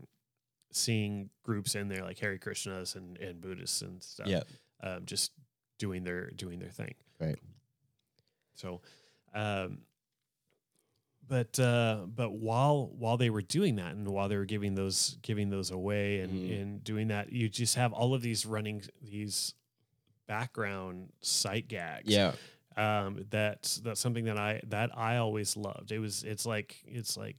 [0.72, 4.42] seeing groups in there like Hare Krishnas and, and Buddhists and stuff Yeah.
[4.84, 5.32] um, just
[5.80, 6.94] doing their doing their thing.
[7.20, 7.40] Right.
[8.56, 8.82] So,
[9.34, 9.80] um,
[11.28, 15.18] but uh, but while while they were doing that and while they were giving those
[15.22, 16.62] giving those away and Mhm.
[16.62, 19.54] and doing that, you just have all of these running these
[20.28, 22.08] background sight gags.
[22.10, 22.34] Yeah.
[22.76, 25.92] Um, that's that's something that I that I always loved.
[25.92, 27.38] It was it's like it's like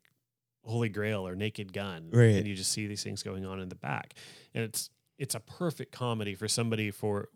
[0.65, 2.35] Holy Grail or Naked Gun, Right.
[2.37, 4.15] and you just see these things going on in the back,
[4.55, 7.29] and it's it's a perfect comedy for somebody for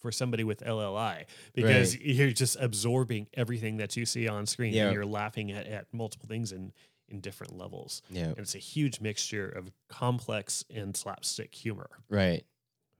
[0.00, 4.86] for somebody with LLI because you're just absorbing everything that you see on screen Yeah.
[4.86, 6.72] and you're laughing at, at multiple things in
[7.10, 8.02] in different levels.
[8.10, 8.24] Yeah.
[8.24, 11.88] And it's a huge mixture of complex and slapstick humor.
[12.10, 12.44] Right.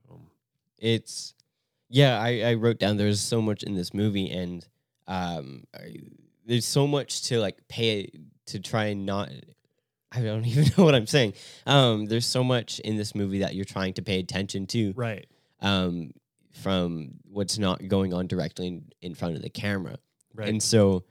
[0.09, 0.31] Um,
[0.79, 1.33] it's
[1.89, 4.65] yeah I, I wrote down there's so much in this movie and
[5.07, 5.95] um I,
[6.45, 8.09] there's so much to like pay
[8.47, 9.29] to try and not
[10.11, 11.33] i don't even know what i'm saying
[11.65, 15.25] um there's so much in this movie that you're trying to pay attention to right.
[15.61, 16.11] um
[16.53, 19.97] from what's not going on directly in, in front of the camera
[20.33, 20.49] Right.
[20.49, 21.03] and so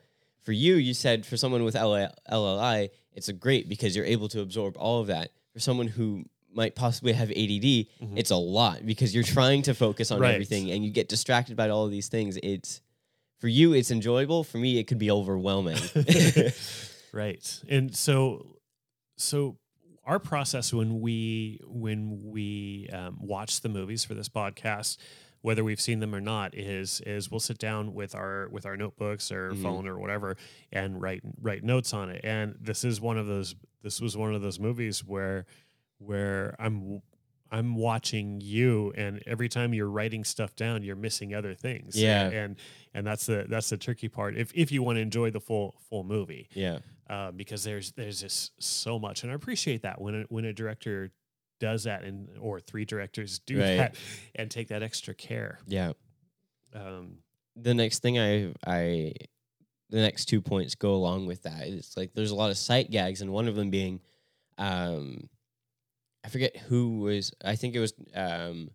[0.45, 4.29] for you, you said for someone with LL LLI, it's a great because you're able
[4.29, 5.31] to absorb all of that.
[5.53, 6.25] For someone who
[6.55, 10.33] might possibly have ADD, it's a lot because you're trying to focus on Right.
[10.33, 12.39] everything and you get distracted by all of these things.
[12.43, 12.81] It's
[13.39, 14.43] for you, it's enjoyable.
[14.43, 15.77] For me, it could be overwhelming.
[17.13, 18.57] right and so
[19.17, 19.57] so
[20.05, 24.97] our process when we when we um, watch the movies for this podcast
[25.41, 28.77] whether we've seen them or not is is we'll sit down with our with our
[28.77, 29.63] notebooks or Mhm.
[29.63, 30.37] phone or whatever
[30.73, 34.35] and write write notes on it and this is one of those this was one
[34.35, 35.47] of those movies where
[35.99, 37.03] where i'm
[37.51, 42.29] i'm watching you and every time you're writing stuff down you're missing other things Yeah.
[42.29, 42.57] and
[42.95, 45.77] and that's the that's the tricky part if if you want to enjoy the full
[45.89, 46.79] full movie yeah.
[47.09, 50.53] uh, because there's there's just so much, and I appreciate that when a, when a
[50.53, 51.11] director
[51.61, 53.77] does that, and or three directors do Right.
[53.77, 53.95] that
[54.35, 55.59] and take that extra care.
[55.67, 55.93] Yeah.
[56.75, 57.19] Um,
[57.57, 59.13] the next thing I I
[59.91, 61.67] the next two points go along with that.
[61.67, 64.01] It's like there's a lot of sight gags, and one of them being,
[64.59, 65.29] um,
[66.25, 67.33] I forget who was.
[67.45, 68.71] I think it was um,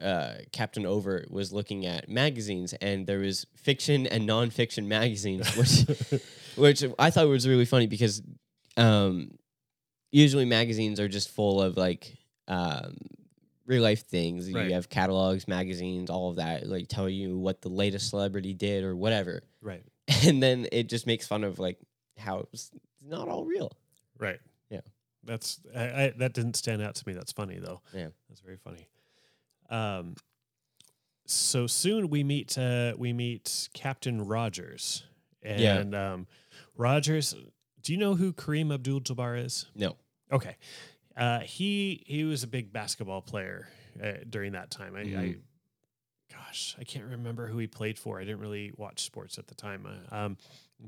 [0.00, 6.22] uh, Captain Oveur was looking at magazines, and there was fiction and nonfiction magazines, which
[6.56, 8.22] which I thought was really funny because
[8.76, 9.32] um,
[10.10, 12.16] usually magazines are just full of like
[12.48, 12.96] um,
[13.66, 14.50] real life things.
[14.52, 14.68] Right.
[14.68, 18.84] You have catalogs, magazines, all of that, like tell you what the latest celebrity did
[18.84, 19.42] or whatever.
[19.62, 19.84] right,
[20.26, 21.78] And then it just makes fun of like
[22.18, 22.70] how it's
[23.06, 23.72] not all real.
[24.18, 24.80] right, Yeah.
[25.24, 27.12] That's I, I, that didn't stand out to me.
[27.14, 27.80] That's funny though.
[27.94, 28.08] Yeah.
[28.28, 28.88] that's very funny.
[29.68, 30.16] Um,
[31.26, 35.04] so soon we meet uh, we meet Captain Rogers,
[35.44, 35.76] Yeah.
[35.76, 36.26] and um,
[36.76, 37.34] Rogers.
[37.82, 39.66] Do you know who Kareem Abdul-Jabbar is?
[39.74, 39.96] No.
[40.32, 40.56] Okay.
[41.16, 43.68] Uh, he he was a big basketball player
[44.02, 44.94] uh, during that time.
[44.96, 45.38] I, I Mhm.
[46.32, 48.20] gosh, I can't remember who he played for.
[48.20, 49.86] I didn't really watch sports at the time.
[49.86, 50.36] Uh, Um,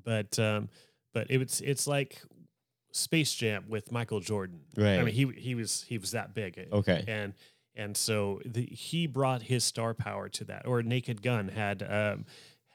[0.05, 0.68] but um,
[1.12, 2.22] but it was it's like
[2.92, 4.61] Space Jam with Michael Jordan.
[4.76, 4.98] Right.
[4.98, 6.68] I mean, he he was he was that big.
[6.72, 7.05] Okay.
[7.09, 7.35] And
[7.74, 10.66] and so the, he brought his star power to that.
[10.66, 12.26] Or Naked Gun had um,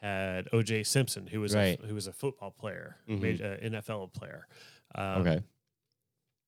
[0.01, 0.83] had O.J.
[0.83, 1.79] Simpson, who was Right.
[1.81, 3.19] a, who was a football player, Mhm.
[3.21, 4.47] made, uh, NFL player.
[4.95, 5.43] Um, Okay.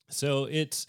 [0.09, 0.85] so it's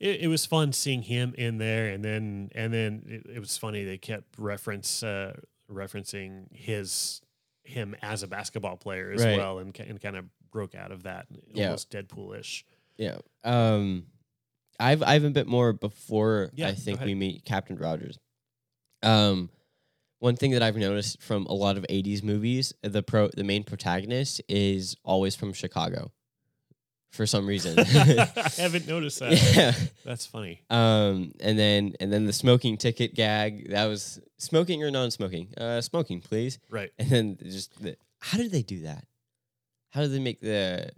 [0.00, 3.56] it, it was fun seeing him in there, and then and then it, it was
[3.56, 5.38] funny they kept reference uh,
[5.70, 7.20] referencing his
[7.64, 9.36] him as a basketball player as Right.
[9.36, 11.66] well, and and kind of broke out of that Yeah.
[11.66, 12.62] almost Deadpoolish.
[12.96, 13.18] Yeah.
[13.44, 14.06] Um,
[14.80, 18.18] I've I've a bit more before Yeah, I think we meet Captain Rogers.
[19.02, 19.50] Um,
[20.18, 23.64] one thing that I've noticed from a lot of '80s movies, the pro the main
[23.64, 26.12] protagonist is always from Chicago,
[27.10, 27.78] for some reason.
[27.80, 27.84] I
[28.56, 29.32] haven't noticed that.
[29.32, 29.72] yeah.
[30.04, 30.62] That's funny.
[30.70, 35.54] Um, and then and then the smoking ticket gag that was smoking or non-smoking.
[35.56, 36.58] Uh, smoking, please.
[36.70, 36.90] Right.
[36.98, 39.04] And then just the, how did they do that?
[39.90, 40.90] How did they make the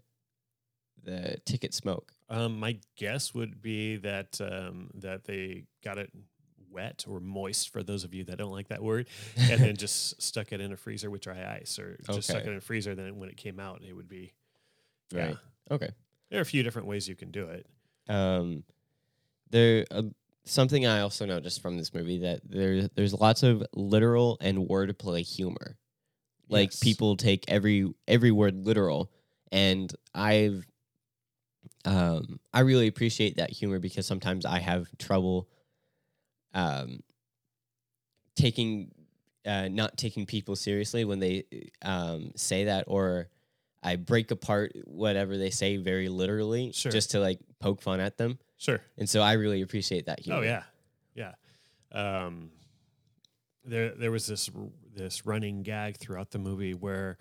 [1.03, 2.13] the ticket smoke?
[2.29, 6.13] Um, my guess would be that um, that they got it
[6.71, 10.21] wet or moist for those of you that don't like that word, and then just
[10.23, 12.95] stuck it in a freezer with dry ice, or just stuck it in a freezer.
[12.95, 14.33] Then when it came out, it would be
[15.13, 15.27] yeah.
[15.27, 15.39] Right.
[15.71, 15.91] Okay.
[16.31, 17.67] There are a few different ways you can do it.
[18.09, 18.65] Um,
[19.51, 20.03] there uh,
[20.45, 25.23] something I also noticed from this movie that there there's lots of literal and wordplay
[25.23, 25.77] humor.
[26.49, 26.81] Like Yes.
[26.81, 29.13] people take every every word literal,
[29.53, 30.67] and I've
[31.85, 35.49] um I really appreciate that humor because sometimes I have trouble
[36.55, 37.01] um
[38.37, 38.91] taking
[39.47, 41.45] uh not taking people seriously when they
[41.83, 43.29] um say that or
[43.83, 46.93] I break apart whatever they say very literally Sure.
[46.93, 48.39] just to like poke fun at them.
[48.59, 48.79] Sure.
[48.99, 50.41] And so I really appreciate that humor.
[50.41, 50.63] Oh yeah,
[51.15, 51.33] yeah.
[51.93, 52.51] Um,
[53.65, 54.51] there there was this
[54.95, 57.17] this running gag throughout the movie where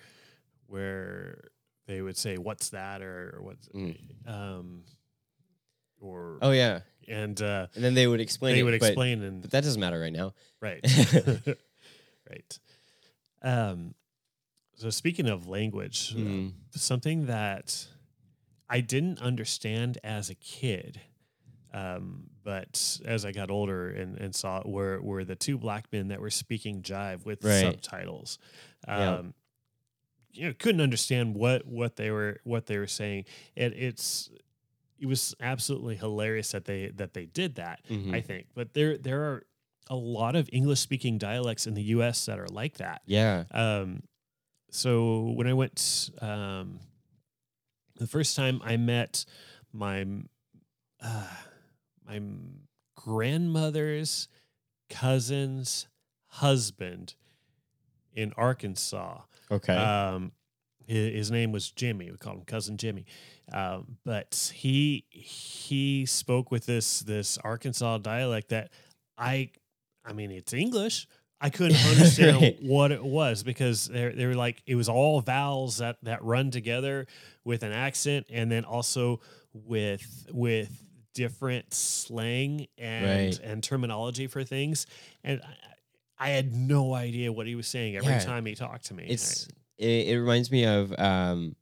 [0.67, 1.49] where
[1.87, 3.95] they would say what's that or, or what's Mm.
[4.27, 4.83] um
[6.01, 6.81] or Oh yeah.
[7.09, 9.63] And uh, And then they would explain they it, would but- explain and But that
[9.63, 10.33] doesn't matter right now.
[10.61, 10.79] right
[12.29, 12.59] right
[13.41, 13.93] um
[14.75, 16.53] so speaking of language Mm.
[16.71, 17.87] something that
[18.69, 21.01] I didn't understand as a kid,
[21.73, 25.91] um, but as I got older and, and saw it, were were the two black
[25.91, 27.61] men that were speaking jive with Right.
[27.61, 28.37] subtitles.
[28.87, 29.15] Yeah.
[29.15, 29.33] Um,
[30.31, 33.25] You know, couldn't understand what what they were what they were saying.
[33.55, 34.29] It, it's
[34.99, 37.81] it was absolutely hilarious that they that they did that.
[37.89, 38.13] Mhm.
[38.13, 39.45] I think, but there there are
[39.89, 42.25] a lot of English speaking dialects in the U.S.
[42.27, 43.01] that are like that.
[43.05, 43.45] yeah.
[43.51, 44.03] Um,
[44.71, 46.79] so when I went, um,
[47.95, 49.25] the first time I met
[49.73, 50.05] my
[51.01, 51.27] uh,
[52.05, 52.21] my
[52.95, 54.27] grandmother's
[54.89, 55.87] cousin's
[56.27, 57.15] husband
[58.13, 59.21] in Arkansas.
[59.51, 59.75] Okay.
[59.75, 60.31] Um,
[60.89, 62.09] His, his name was Jimmy.
[62.11, 63.05] We called him cousin Jimmy.
[63.53, 68.71] Um, but he he spoke with this this Arkansas dialect that
[69.17, 69.51] I
[70.05, 71.07] I mean it's English.
[71.41, 72.57] I couldn't understand Right.
[72.61, 76.51] what it was because they they were like it was all vowels that that run
[76.51, 77.07] together
[77.45, 79.21] with an accent and then also
[79.53, 83.39] with with different slang and Right.
[83.43, 84.85] and terminology for things
[85.23, 85.41] and
[86.19, 88.19] I, I had no idea what he was saying every Yeah.
[88.19, 89.05] time he talked to me.
[89.07, 89.47] It's
[89.79, 91.55] it, it reminds me of um,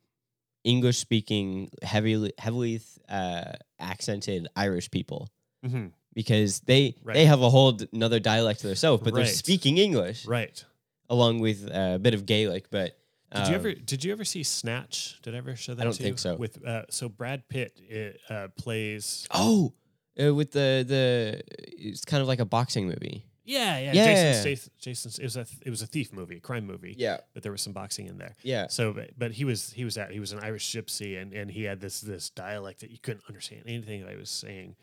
[0.64, 5.30] English speaking heavily heavily uh, accented Irish people
[5.66, 5.92] Mhm.
[6.14, 7.14] because they Right.
[7.14, 10.64] they have a whole another dialect to themselves, but they're speaking English right.
[11.10, 12.70] along with uh, a bit of Gaelic.
[12.70, 12.98] But
[13.34, 15.20] Did you um, ever did you ever see Snatch?
[15.22, 15.82] Did I ever show that?
[15.82, 16.18] I don't to think you?
[16.18, 16.36] so.
[16.36, 19.28] With uh, so Brad Pitt it, uh, plays.
[19.32, 19.74] Oh,
[20.22, 23.24] uh, with the the it's kind of like a boxing movie.
[23.48, 23.94] Yeah, yeah.
[23.94, 24.06] Yeah.
[24.06, 24.72] Jason Statham.
[24.80, 25.20] Jason's.
[25.20, 26.94] It was a it was a thief movie, a crime movie.
[26.98, 28.36] Yeah, But there was some boxing in there.
[28.44, 31.34] yeah, So, but, but he was he was at he was an Irish gypsy, and
[31.34, 34.76] and he had this this dialect that you couldn't understand anything that I was saying.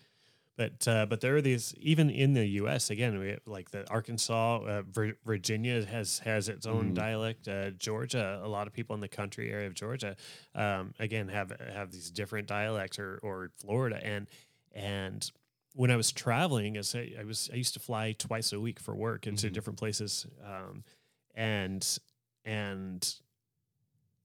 [0.56, 2.88] But uh, but there are these even in the U.S.
[2.88, 6.94] again, we have, like the Arkansas, uh, Vir- Virginia has has its own Mhm.
[6.94, 7.48] dialect.
[7.48, 10.14] Uh, Georgia, a lot of people in the country area of Georgia,
[10.54, 14.28] um, again have have these different dialects, or or Florida, and
[14.72, 15.30] and
[15.74, 18.80] when I was traveling, as I, I was I used to fly twice a week
[18.80, 19.52] for work into Mhm.
[19.52, 20.84] different places, um,
[21.34, 21.98] and
[22.44, 23.14] and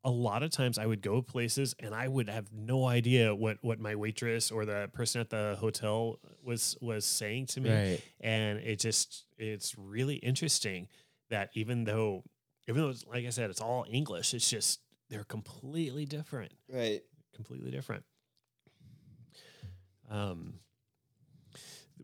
[0.04, 3.58] a lot of times I would go places and I would have no idea what
[3.62, 8.04] what my waitress or the person at the hotel was was saying to me right.
[8.22, 10.88] and it just it's really interesting
[11.30, 12.24] that even though
[12.70, 17.04] even though it's, like I said it's all English it's just they're completely different Right.
[17.34, 18.06] completely different
[20.10, 20.60] um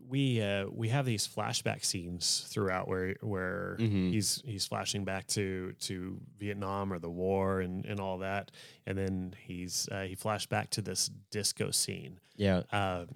[0.08, 4.10] we uh we have these flashback scenes throughout where where Mhm.
[4.10, 8.50] he's he's flashing back to to Vietnam or the war and and all that
[8.86, 12.62] and then he's uh, he flashed back to this disco scene Yeah.
[12.72, 13.06] uh,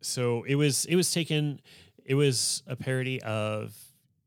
[0.00, 1.60] so it was it was taken
[2.04, 3.76] it was a parody of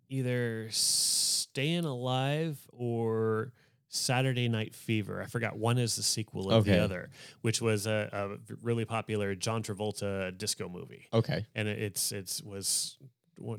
[0.10, 3.54] either Staying Alive or
[3.96, 5.22] Saturday Night Fever.
[5.22, 6.72] I forgot one is the sequel of Okay.
[6.78, 7.10] the other,
[7.42, 11.46] which was a, a really popular John Travolta disco movie, Okay.
[11.56, 12.98] and it, it's it's was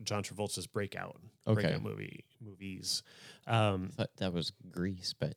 [0.04, 1.62] John Travolta's breakout Okay.
[1.62, 3.02] breakout movie movies.
[3.46, 5.34] Um, that was Grease, but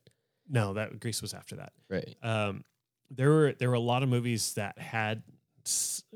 [0.48, 1.74] no, that Grease was after that.
[1.90, 2.16] right.
[2.24, 2.64] um,
[3.12, 5.24] there were there were a lot of movies that had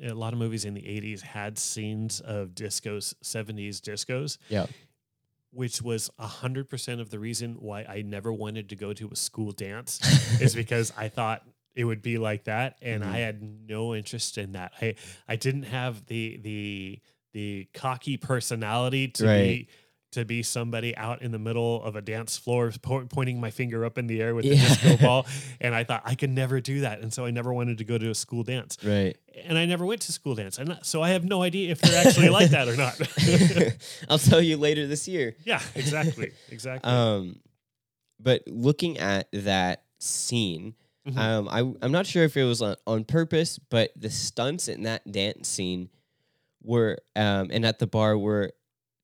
[0.01, 4.65] a lot of movies in the 80s had scenes of discos 70s discos Yeah.
[5.53, 9.51] Which was 100% of the reason why i never wanted to go to a school
[9.51, 9.99] dance
[10.41, 11.43] is because i thought
[11.75, 13.07] it would be like that and Mhm.
[13.07, 14.95] i had no interest in that i
[15.27, 16.99] i didn't have the the
[17.33, 19.43] the cocky personality to Right.
[19.43, 19.67] be
[20.13, 23.85] to be somebody out in the middle of a dance floor po- pointing my finger
[23.85, 24.67] up in the air with a Yeah.
[24.67, 25.25] disco ball
[25.61, 27.97] and i thought i could never do that and so i never wanted to go
[27.97, 29.17] to a school dance right.
[29.45, 32.05] and i never went to school dance and so i have no idea if they're
[32.05, 32.99] actually like that or not
[34.09, 35.35] I'll tell you later this year.
[35.45, 37.39] yeah exactly exactly Um,
[38.19, 40.75] but looking at that scene,
[41.07, 41.17] Mhm.
[41.17, 44.83] um, I I'm not sure if it was on, on purpose, but the stunts in
[44.83, 45.89] that dance scene
[46.63, 48.53] were um, and at the bar were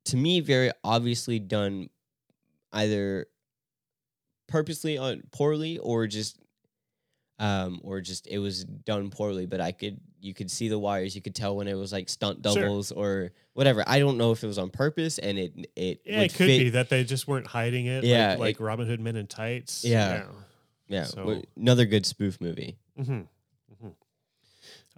[0.09, 1.89] to me very obviously done
[2.73, 3.25] either
[4.47, 6.37] purposely on poorly or just
[7.39, 11.15] um or just it was done poorly but i could you could see the wires
[11.15, 12.55] you could tell when it was like stunt Sure.
[12.63, 13.83] doubles or whatever.
[13.87, 16.59] I don't know if it was on purpose and it it yeah it could fit-
[16.59, 19.27] be that they just weren't hiding it Yeah, like, like it- robin hood men in
[19.27, 19.85] tights.
[19.85, 20.25] Yeah.
[20.89, 21.05] yeah.
[21.05, 22.77] So- another good spoof movie.
[23.01, 23.21] Hmm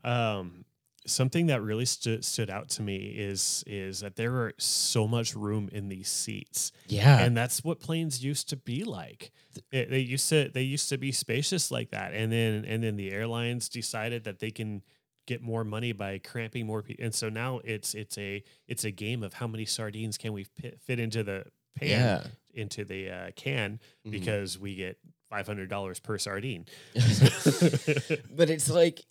[0.04, 0.66] Um,
[1.08, 5.36] something that really stood stood out to me is is that there were so much
[5.36, 9.32] room in these seats, yeah and that's what planes used to be like.
[9.72, 12.96] It, they used to they used to be spacious like that, and then and then
[12.98, 14.84] the airlines decided that they can
[15.28, 18.92] get more money by cramping more people, and so now it's it's a it's a
[18.92, 23.10] game of how many sardines can we fit, fit into the pan yeah into the
[23.10, 24.12] uh, can Mhm.
[24.12, 24.98] because we get
[25.30, 26.66] five hundred dollars per sardine.
[26.94, 29.02] but it's like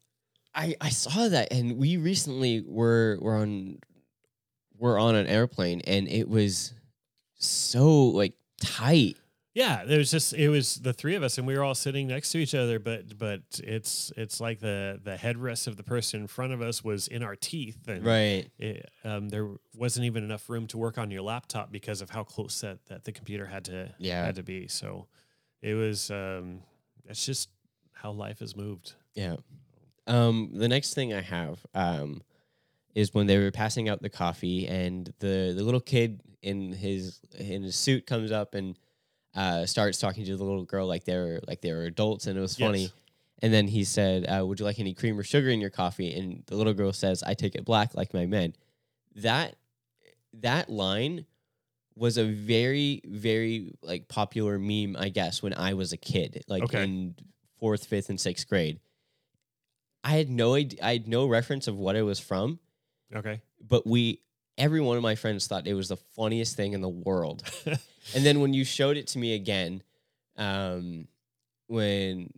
[0.55, 3.79] I I saw that and we recently were were on
[4.79, 6.73] were on an airplane and it was
[7.39, 9.17] so like tight.
[9.53, 12.07] Yeah, there was just it was the three of us, and we were all sitting
[12.07, 12.79] next to each other.
[12.79, 16.85] But but it's it's like the the headrest of the person in front of us
[16.85, 18.49] was in our teeth, and Right.
[18.59, 22.23] it, um, there wasn't even enough room to work on your laptop because of how
[22.23, 24.25] close that, that the computer had to Yeah.
[24.25, 24.69] had to be.
[24.69, 25.09] So
[25.63, 26.61] it was um,
[27.05, 27.49] that's just
[27.93, 28.95] how life has moved.
[29.15, 29.37] Yeah.
[30.11, 32.23] Um the next thing I have um
[32.95, 37.21] is when they were passing out the coffee and the the little kid in his
[37.39, 38.77] in his suit comes up and
[39.35, 42.41] uh, starts talking to the little girl like they're like they were adults, and it
[42.41, 42.83] was funny.
[42.83, 42.93] Yes.
[43.43, 46.13] And then he said, uh, "Would you like any cream or sugar in your coffee?"
[46.13, 48.55] And the little girl says, "I take it black like my men."
[49.15, 49.55] That
[50.35, 51.27] that line
[51.95, 56.65] was a very very like popular meme, I guess, when I was a kid, like
[56.65, 56.83] Okay.
[56.85, 57.15] in
[57.59, 58.81] fourth, fifth, and sixth grade.
[60.03, 62.59] I had no idea, I had no reference of what it was from,
[63.15, 63.41] Okay.
[63.61, 64.23] but we
[64.59, 67.43] every one of my friends thought it was the funniest thing in the world.
[67.67, 69.83] and then when you showed it to me again,
[70.37, 71.07] um,
[71.67, 72.31] when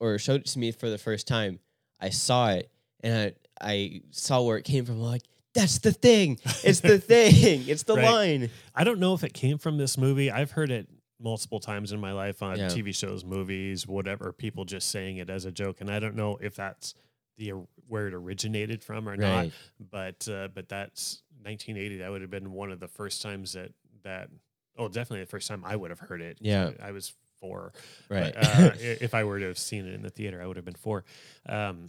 [0.00, 1.58] or showed it to me for the first time,
[2.00, 4.96] I saw it and I, I saw where it came from.
[4.96, 5.22] I'm like,
[5.54, 6.38] that's the thing.
[6.62, 7.64] It's the thing.
[7.68, 8.04] It's the Right.
[8.04, 8.50] line.
[8.74, 10.30] I don't know if it came from this movie.
[10.30, 10.88] I've heard it
[11.20, 12.68] multiple times in my life on Yeah.
[12.68, 14.32] TV shows, movies, whatever.
[14.32, 16.94] People just saying it as a joke, and I don't know if that's
[17.36, 17.52] the
[17.86, 19.48] where it originated from or not.
[19.78, 21.98] But uh, but that's 1980.
[21.98, 24.28] That would have been one of the first times that that.
[24.76, 26.38] Oh, definitely the first time I would have heard it.
[26.40, 26.70] Yeah.
[26.80, 27.72] I was four.
[28.08, 28.32] Right.
[28.32, 30.64] But, uh, if I were to have seen it in the theater, I would have
[30.64, 31.04] been four.
[31.48, 31.86] Um,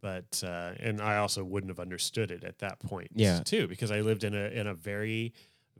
[0.00, 3.08] but uh, and I also wouldn't have understood it at that point.
[3.14, 3.40] Yeah.
[3.44, 5.32] too, because I lived in a in a very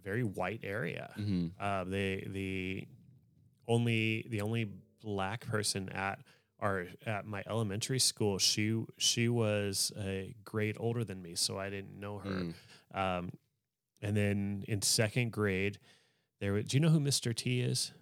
[0.04, 1.12] very white area.
[1.18, 1.50] Mhm.
[1.58, 2.86] Uh, the the
[3.66, 4.68] only the only
[5.00, 6.18] black person at
[6.60, 11.70] our at my elementary school she she was a grade older than me, so I
[11.70, 12.30] didn't know her.
[12.30, 12.54] Mm.
[12.94, 13.32] Um,
[14.00, 15.78] and then in second grade,
[16.40, 17.34] there was, do you know who Mr.
[17.34, 17.92] T is?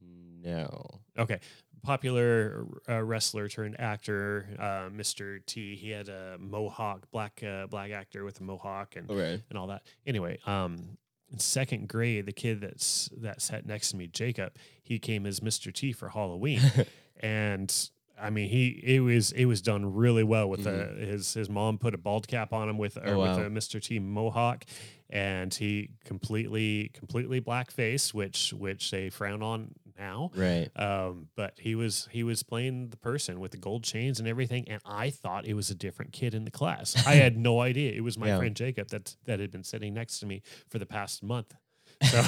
[0.00, 1.00] No.
[1.18, 1.40] Okay,
[1.82, 5.44] popular uh, wrestler turned actor, uh, Mr.
[5.46, 5.76] T.
[5.76, 9.42] He had a mohawk, black uh, black actor with a mohawk and Okay.
[9.50, 9.82] and all that.
[10.06, 10.96] Anyway, um,
[11.32, 14.52] in second grade, the kid that's that sat next to me, Jacob,
[14.82, 15.72] he came as Mr.
[15.72, 16.60] T for Halloween,
[17.20, 21.48] and I mean he it was it was done really well with the his his
[21.48, 23.10] mom put a bald cap on him with or Mm-hmm.
[23.10, 23.36] Oh, wow.
[23.38, 23.82] with a Mr.
[23.82, 24.64] T mohawk,
[25.10, 30.30] and he completely completely blackface, which which they frown on now.
[30.34, 30.70] Right.
[30.76, 34.68] Um, but he was he was playing the person with the gold chains and everything,
[34.68, 36.94] and I thought it was a different kid in the class.
[37.06, 38.38] I had no idea it was my Yeah.
[38.38, 41.54] friend Jacob that that had been sitting next to me for the past month.
[42.02, 42.20] So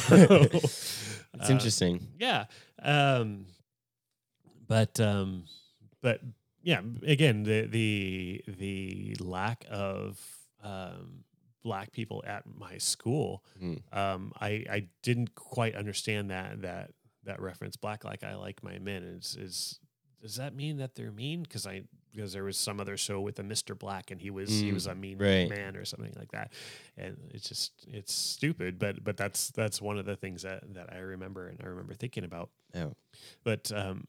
[0.52, 2.08] It's uh, interesting.
[2.18, 2.44] yeah.
[2.82, 3.46] Um,
[4.66, 5.44] but um,
[6.00, 6.20] but
[6.62, 10.18] yeah, again, the the the lack of
[10.62, 11.24] um,
[11.62, 13.82] black people at my school, Mhm.
[13.92, 16.92] um, I I didn't quite understand that that
[17.24, 17.76] that reference.
[17.76, 19.80] Black like I like my men is is
[20.22, 21.42] does that mean that they're mean?
[21.42, 23.76] Because I because there was some other show with a Mr.
[23.78, 25.48] Black and he was he Mm, was a mean right.
[25.50, 26.52] man or something like that,
[26.96, 28.78] and it's just it's stupid.
[28.78, 31.92] But but that's that's one of the things that that I remember and I remember
[31.94, 32.50] thinking about.
[32.74, 32.90] Yeah.
[33.42, 34.06] But um,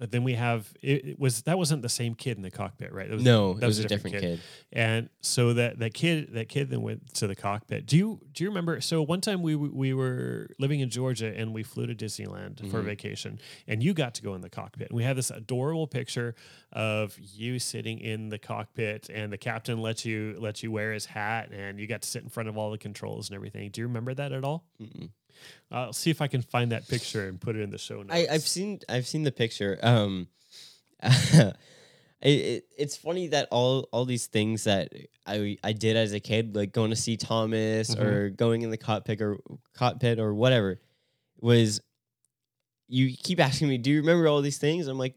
[0.00, 2.92] but then we have it, it was that wasn't the same kid in the cockpit,
[2.92, 3.06] right?
[3.08, 4.40] That was, No, that it was a different kid.
[4.72, 7.86] and so that that kid that kid then went to the cockpit.
[7.86, 8.80] Do you do you remember?
[8.80, 12.80] So one time we we were living in Georgia and we flew to Disneyland for
[12.82, 12.84] Mhm.
[12.86, 13.38] vacation,
[13.68, 14.88] and you got to go in the cockpit.
[14.88, 16.34] And we have this adorable picture
[16.72, 21.04] of you sitting in the cockpit, and the captain let you let you wear his
[21.04, 23.70] hat, and you got to sit in front of all the controls and everything.
[23.70, 24.64] Do you remember that at all?
[24.80, 25.10] Mm-mm.
[25.70, 28.10] I'll see if I can find that picture and put it in the show notes.
[28.12, 29.78] I, I've seen I've seen the picture.
[29.82, 30.28] Um,
[31.02, 31.56] it,
[32.22, 34.92] it, it's funny that all all these things that
[35.26, 38.00] I I did as a kid, like going to see Thomas Mhm.
[38.02, 39.38] or going in the cockpit or
[39.74, 40.80] cockpit or whatever,
[41.40, 41.80] was
[42.88, 44.88] you keep asking me, do you remember all these things?
[44.88, 45.14] I'm like,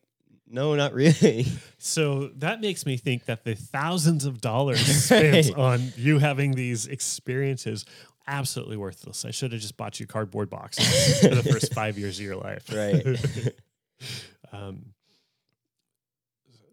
[0.47, 1.47] no, not really.
[1.85, 5.57] So that makes me think that the thousands of dollars spent Right.
[5.57, 7.83] on you having these experiences
[8.27, 9.25] absolutely worthless.
[9.25, 12.35] I should have just bought you cardboard boxes for the first five years of your
[12.37, 12.69] life.
[12.73, 13.05] Right.
[14.51, 14.93] um,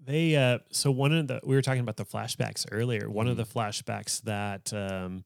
[0.04, 3.08] they uh, so one of the we were talking about the flashbacks earlier.
[3.10, 3.58] One of the Mm-hmm.
[3.58, 5.24] flashbacks that um,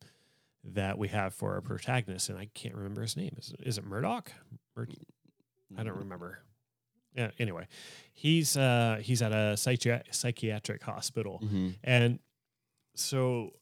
[0.64, 3.35] that we have for our protagonist, and I can't remember his name.
[3.39, 4.33] Is is it Murdoch?
[4.77, 4.89] Mur-
[5.77, 6.39] I don't remember.
[7.14, 7.31] Yeah.
[7.39, 7.66] Anyway,
[8.12, 11.75] he's uh, he's at a psychiatric hospital, Mhm.
[11.85, 12.18] and
[12.97, 13.53] so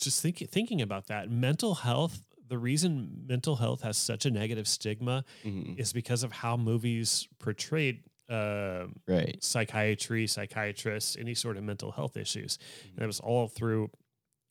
[0.00, 2.22] just thinking thinking about that, mental health.
[2.48, 5.78] The reason mental health has such a negative stigma Mhm.
[5.78, 9.42] is because of how movies portrayed um Right.
[9.42, 12.58] psychiatry, psychiatrists, any sort of mental health issues.
[12.96, 13.90] And it was all through.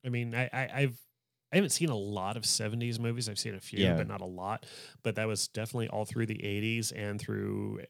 [0.05, 0.99] I mean, I, I I've
[1.51, 3.27] I haven't seen a lot of '70s movies.
[3.29, 3.95] I've seen a few, Yeah.
[3.95, 4.65] but not a lot.
[5.03, 7.81] But that was definitely all through the '80s and through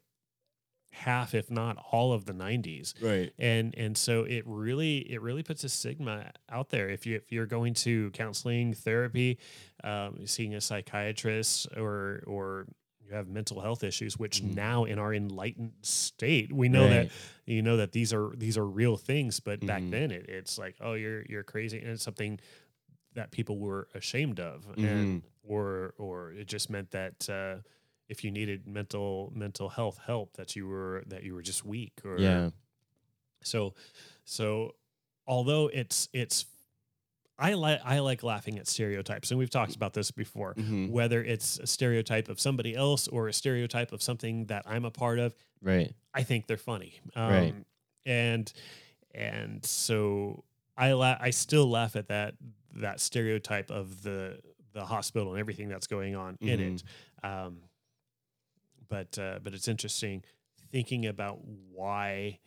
[0.91, 3.31] half, if not all, of the '90s Right.
[3.37, 7.31] and and so it really it really puts a stigma out there if you if
[7.31, 9.37] you're going to counseling therapy
[9.83, 12.67] um, seeing a psychiatrist or or
[13.05, 14.55] you have mental health issues which Mhm.
[14.55, 17.11] now in our enlightened state we know that
[17.45, 19.91] you know that these are these are real things but back Mhm.
[19.91, 22.39] then it, it's like oh you're you're crazy and it's something
[23.13, 24.85] that people were ashamed of Mm-hmm.
[24.85, 27.61] and or or it just meant that uh
[28.09, 31.93] if you needed mental mental health help that you were that you were just weak
[32.03, 32.49] or Yeah.
[33.43, 33.73] so
[34.25, 34.75] so
[35.27, 36.45] although it's it's
[37.37, 40.89] I like I like laughing at stereotypes and we've talked about this before Mhm.
[40.89, 44.91] whether it's a stereotype of somebody else or a stereotype of something that I'm a
[44.91, 45.93] part of Right.
[46.13, 46.99] I think they're funny.
[47.15, 47.55] Um, Right.
[48.05, 48.51] And
[49.13, 50.43] and so
[50.77, 52.35] I la- I still laugh at that
[52.75, 54.41] that stereotype of the
[54.73, 56.83] the hospital and everything that's going on in it.
[57.23, 57.61] Um,
[58.89, 60.23] but uh, but it's interesting
[60.71, 61.39] thinking about
[61.71, 62.39] why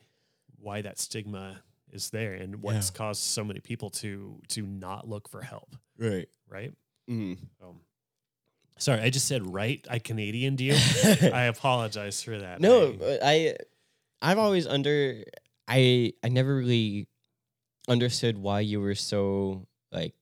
[0.59, 5.29] why that stigma is there and what's caused so many people to to not look
[5.29, 5.75] for help.
[5.97, 6.27] Right.
[6.49, 6.73] Right.
[7.09, 7.37] Mhm.
[7.61, 7.79] Um,
[8.77, 9.85] sorry, I just said right.
[9.89, 10.73] I Canadian you.
[11.33, 12.61] I apologize for that.
[12.61, 13.55] No, I- I
[14.21, 15.23] I've always under
[15.67, 17.07] I I never really
[17.87, 20.13] understood why you were so like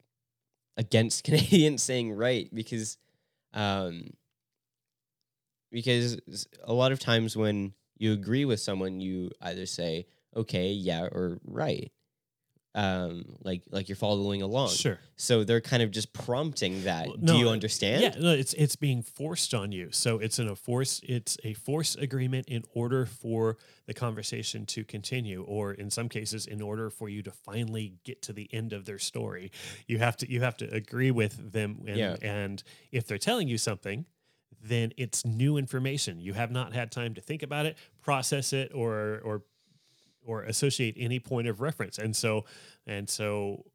[0.77, 2.97] against Canadians saying right because
[3.53, 4.05] um
[5.71, 6.17] because
[6.63, 10.05] a lot of times when you agree with someone you either say
[10.35, 11.91] okay yeah or right
[12.73, 14.97] um like like you're following along sure.
[15.17, 18.53] so they're kind of just prompting that Well, do you uh, understand Yeah, no, it's
[18.53, 19.89] it's being forced on you.
[19.91, 21.01] So it's in a force.
[21.03, 23.57] It's a force agreement in order for
[23.87, 28.21] the conversation to continue, or in some cases, in order for you to finally get
[28.21, 29.51] to the end of their story,
[29.85, 31.83] you have to you have to agree with them.
[31.85, 32.15] And, Yeah.
[32.21, 32.63] and
[32.93, 34.05] if they're telling you something,
[34.63, 36.19] then it's new information.
[36.19, 39.43] You have not had time to think about it, process it, or or
[40.23, 41.97] or associate any point of reference.
[41.97, 42.45] And so
[42.85, 43.65] and so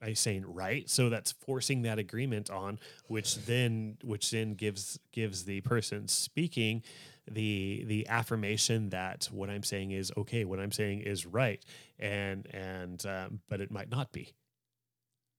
[0.00, 5.44] by saying right so that's forcing that agreement on which then which then gives gives
[5.44, 6.82] the person speaking
[7.30, 11.64] the the affirmation that what i'm saying is okay what i'm saying is right
[11.98, 14.34] and and um, but it might not be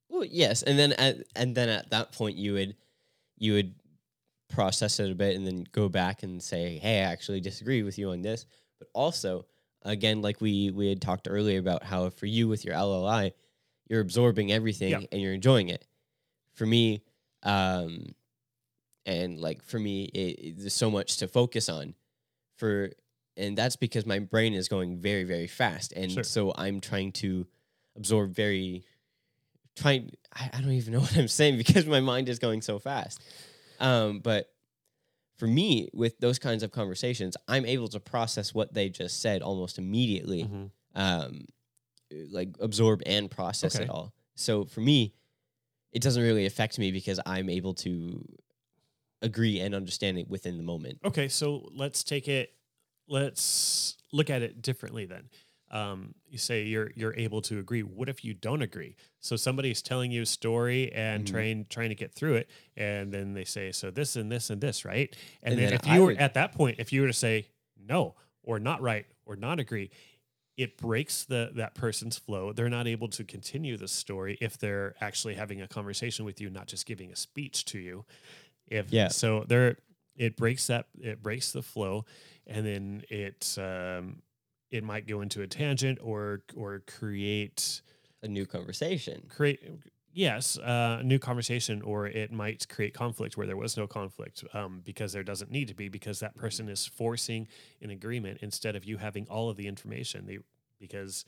[0.10, 2.76] Well, yes, and then at and then at that point you would
[3.38, 3.76] you would
[4.50, 7.98] process it a bit and then go back and say, "Hey, I actually disagree with
[7.98, 8.46] you on this."
[8.80, 9.46] But also,
[9.84, 13.32] again, like we we had talked earlier about how for you with your LLI,
[13.90, 15.00] you're absorbing everything Yeah.
[15.12, 15.86] and you're enjoying it.
[16.54, 17.04] For me,
[17.44, 18.08] um,
[19.06, 21.94] and like for me, it, it- there's so much to focus on.
[22.58, 22.92] For
[23.38, 26.24] and that's because my brain is going very very fast, and Sure.
[26.24, 27.46] so I'm trying to
[27.98, 28.84] absorb very
[29.76, 32.80] trying I, I don't even know what I'm saying because my mind is going so
[32.80, 33.22] fast.
[33.80, 34.48] Um, but
[35.38, 39.42] for me, with those kinds of conversations, I'm able to process what they just said
[39.42, 40.72] almost immediately, Mhm.
[40.96, 41.46] um,
[42.32, 43.86] like absorb and process Okay.
[43.86, 44.14] it all.
[44.36, 45.14] So for me,
[45.92, 48.26] it doesn't really affect me because I'm able to
[49.22, 51.00] agree and understand it within the moment.
[51.04, 52.54] okay so let's take it
[53.08, 55.30] let's look at it differently then
[55.72, 57.82] um, you say you're you're able to agree.
[57.84, 58.96] What if you don't agree?
[59.20, 61.30] So somebody's telling you a story and Mhm.
[61.32, 64.62] trying trying to get through it and then they say so this and this and
[64.62, 65.16] this right?
[65.44, 67.08] And, And then, then if I you were would- at that point if you were
[67.08, 67.48] to say
[67.78, 69.90] no or not right or not agree
[70.58, 72.54] it breaks the that person's flow.
[72.54, 76.50] They're not able to continue the story if they're actually having a conversation with you
[76.50, 78.06] not just giving a speech to you.
[78.68, 79.10] If Yeah.
[79.10, 79.78] so there
[80.16, 82.06] it breaks that it breaks the flow
[82.48, 84.22] and then it um
[84.76, 87.82] it might go into a tangent or or create
[88.22, 89.24] A new conversation.
[89.30, 89.60] create
[90.14, 94.44] yes uh, a new conversation or it might create conflict where there was no conflict
[94.54, 97.48] um, because there doesn't need to be because that person is forcing
[97.82, 100.40] an agreement instead of you having all of the information they,
[100.80, 101.26] because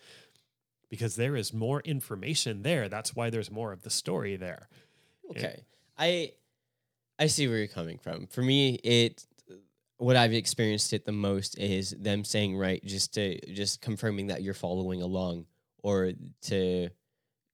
[0.90, 4.70] because there is more information there that's why there's more of the story there.
[5.32, 5.64] Okay.
[5.98, 6.32] I
[7.20, 8.28] I see where you're coming from.
[8.28, 9.26] For me, it
[9.98, 14.44] what I've experienced it the most is them saying right just to just confirming that
[14.44, 15.46] you're following along
[15.84, 16.12] or
[16.44, 16.90] to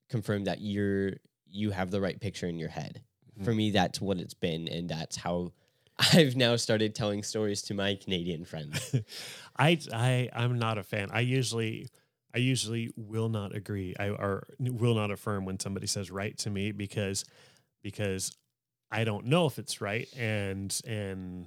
[0.09, 1.13] confirm that you're
[1.47, 3.01] you have the right picture in your head.
[3.39, 3.45] Mhm.
[3.45, 5.53] For me that's what it's been and that's how
[6.13, 8.95] I've now started telling stories to my Canadian friends.
[9.57, 11.09] I I I'm not a fan.
[11.11, 11.89] I usually
[12.35, 13.95] I usually will not agree.
[13.99, 17.23] I or will not affirm when somebody says right to me because
[17.83, 18.35] because
[18.91, 21.45] I don't know if it's right and and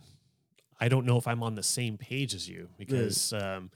[0.79, 3.71] I don't know if I'm on the same page as you because um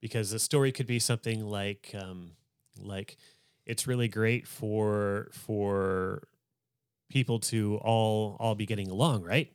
[0.00, 2.32] because the story could be something like um
[2.80, 3.16] like
[3.66, 6.26] it's really great for for
[7.08, 9.52] people to all all be getting along, right?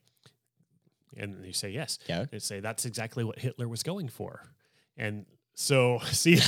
[1.15, 1.99] And you say yes.
[2.07, 2.25] Yeah.
[2.29, 4.41] They say that's exactly what Hitler was going for.
[4.97, 5.25] And
[5.55, 6.35] so, see,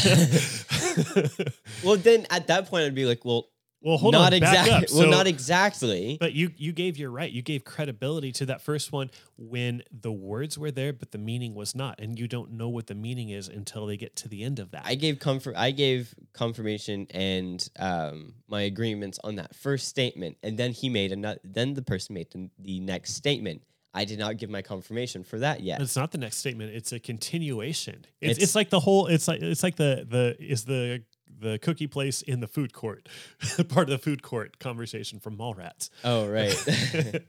[1.84, 3.50] well then at that point I'd be like, well,
[3.82, 4.74] well, hold not on, exactly.
[4.74, 4.84] up.
[4.94, 6.18] Well, not exactly.
[6.20, 7.32] But you you gave your right.
[7.32, 11.54] You gave credibility to that first one when the words were there, but the meaning
[11.54, 14.44] was not, and you don't know what the meaning is until they get to the
[14.44, 14.84] end of that.
[14.86, 15.56] I gave comfort.
[15.56, 21.12] I gave confirmation and um, my agreements on that first statement, and then he made
[21.12, 21.40] another.
[21.44, 23.62] Then the person made the, the next statement.
[23.94, 25.80] I did not give my confirmation for that yet.
[25.80, 26.76] It's not the next statement.
[26.76, 28.06] It's a continuation.
[28.20, 29.08] It's, it's, It's- like the whole.
[29.08, 31.04] It's like it's like the the is the
[31.40, 33.08] the cookie place in the food court,
[33.70, 35.90] part of the food court conversation from Mallrats.
[36.04, 36.56] oh, right.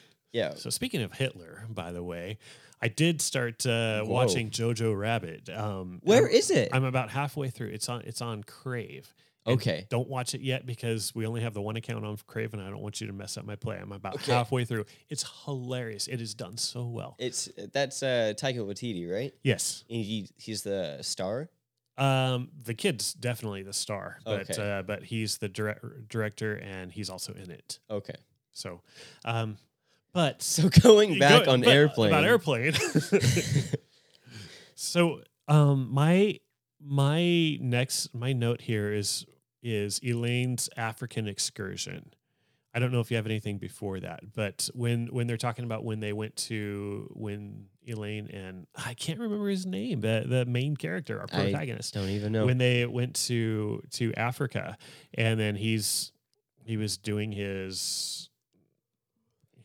[0.32, 0.54] yeah.
[0.54, 2.38] so speaking of Hitler, by the way,
[2.82, 5.50] I did start uh, watching Jojo Rabbit.
[5.50, 6.70] Um, Where I'm, is it?
[6.72, 7.68] I'm about halfway through.
[7.68, 8.02] It's on.
[8.02, 9.14] It's on Crave.
[9.46, 9.86] Okay.
[9.88, 12.68] Don't watch it yet because we only have the one account on Crave, and I
[12.68, 13.78] don't want you to mess up my play.
[13.78, 14.32] I'm about Okay.
[14.32, 14.84] halfway through.
[15.08, 16.08] It's hilarious.
[16.08, 17.16] It is done so well.
[17.18, 19.32] It's that's uh Taika Waititi, right?
[19.42, 19.84] yes.
[19.90, 21.48] And he he's the star.
[21.98, 24.78] Um, the kid's definitely the star, but Okay.
[24.78, 27.78] uh, but he's the direct, director and he's also in it.
[27.90, 28.14] Okay.
[28.52, 28.80] So,
[29.24, 29.58] um,
[30.12, 32.10] but So going back go- on airplane.
[32.10, 32.72] about airplane.
[34.74, 36.38] so, um, my
[36.80, 39.26] my next my note here is
[39.62, 42.12] is Elaine's African excursion.
[42.72, 45.84] I don't know if you have anything before that, but when when they're talking about
[45.84, 50.76] when they went to when Elaine and I can't remember his name, the the main
[50.76, 52.46] character, our I protagonist, Don't even know.
[52.46, 54.76] when they went to to Africa,
[55.14, 56.12] and then he's
[56.64, 58.28] he was doing his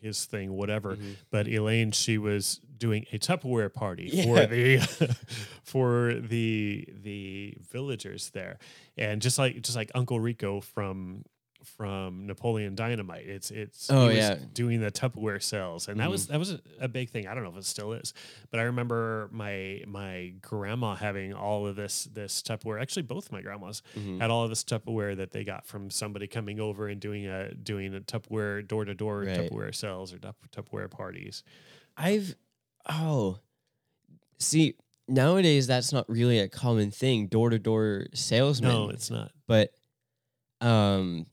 [0.01, 0.95] his thing, whatever.
[0.95, 1.15] Mhm.
[1.31, 4.23] But Elaine, she was doing a Tupperware party Yeah.
[4.23, 4.77] for the
[5.63, 8.57] for the the villagers there,
[8.97, 11.23] and just like just like Uncle Rico from
[11.65, 14.35] from Napoleon Dynamite, it's it's Oh, he was yeah.
[14.53, 16.11] doing the Tupperware sales, and that Mhm.
[16.11, 17.27] was that was a, a big thing.
[17.27, 18.13] I don't know if it still is,
[18.51, 22.81] but I remember my my grandma having all of this this Tupperware.
[22.81, 24.19] Actually, both my grandmas Mhm.
[24.21, 27.53] had all of this Tupperware that they got from somebody coming over and doing a
[27.53, 31.43] doing a Tupperware door to door Tupperware sales or Tupperware parties.
[31.97, 32.35] I've
[32.89, 33.39] oh
[34.37, 34.75] see
[35.07, 38.71] nowadays that's not really a common thing door to door salesman.
[38.71, 39.31] No, it's not.
[39.47, 39.71] but
[40.61, 41.25] um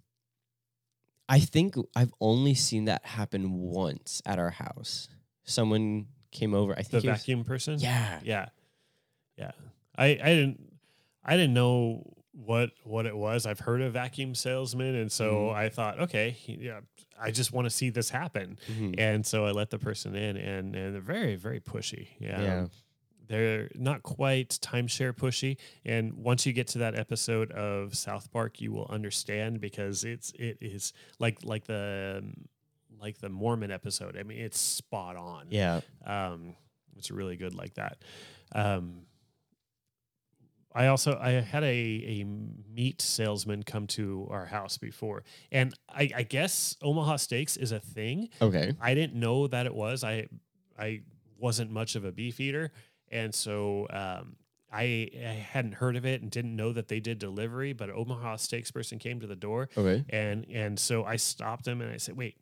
[1.32, 5.08] I think I've only seen that happen once at our house.
[5.44, 6.72] Someone came over.
[6.72, 7.78] I The think was- vacuum person.
[7.80, 8.20] yeah.
[8.22, 8.46] yeah,
[9.36, 9.52] yeah.
[9.96, 10.60] I I didn't
[11.24, 12.02] I didn't know
[12.32, 13.46] what what it was.
[13.46, 15.54] I've heard of vacuum salesmen, and so Mhm.
[15.54, 16.80] I thought, okay, yeah,
[17.20, 18.58] I just want to see this happen.
[18.68, 18.94] Mhm.
[18.98, 22.08] And so I let the person in, and and they're very very pushy.
[22.18, 22.42] Yeah.
[22.42, 22.66] Yeah.
[23.32, 25.56] They're not quite timeshare pushy,
[25.86, 30.32] and once you get to that episode of South Park, you will understand because it's
[30.32, 32.22] it is like like the
[33.00, 34.18] like the Mormon episode.
[34.18, 35.46] I mean, it's spot on.
[35.48, 35.80] Yeah.
[36.04, 36.56] Um,
[36.98, 38.02] it's really good like that.
[38.54, 39.06] Um,
[40.74, 46.10] I also I had a a meat salesman come to our house before, and I,
[46.14, 48.28] I guess Omaha Steaks is a thing.
[48.42, 48.74] Okay.
[48.78, 50.04] I didn't know that it was.
[50.04, 50.26] I
[50.78, 51.00] I
[51.38, 52.72] wasn't much of a beef eater,
[53.12, 54.36] and so um,
[54.72, 57.72] I I hadn't heard of it and didn't know that they did delivery.
[57.74, 60.04] But Omaha Steaks person came to the door, Okay.
[60.10, 62.36] and and so I stopped him and I said, "Wait,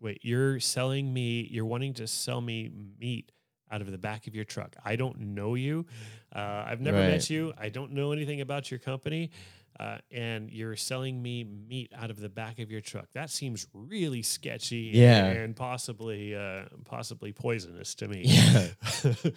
[0.00, 1.46] wait, you're selling me?
[1.50, 3.30] You're wanting to sell me meat
[3.70, 4.74] out of the back of your truck?
[4.84, 5.86] I don't know you.
[6.34, 7.10] Uh, I've never Right.
[7.10, 7.52] met you.
[7.56, 9.30] I don't know anything about your company."
[9.78, 13.06] Uh, and you're selling me meat out of the back of your truck.
[13.14, 15.24] That seems really sketchy, Yeah.
[15.30, 18.22] and possibly, uh, possibly poisonous to me.
[18.24, 18.66] Yeah.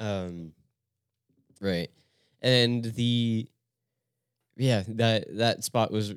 [0.00, 0.52] Um,
[1.60, 1.90] right,
[2.42, 3.48] and the
[4.56, 6.14] yeah that that spot was uh,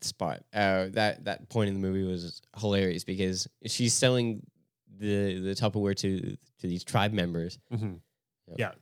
[0.00, 4.42] spot uh, that that point in the movie was hilarious because she's selling
[4.98, 6.20] the the Tupperware to
[6.60, 7.58] to these tribe members.
[7.72, 8.00] Mhm.
[8.48, 8.58] Yep.
[8.58, 8.72] Yeah.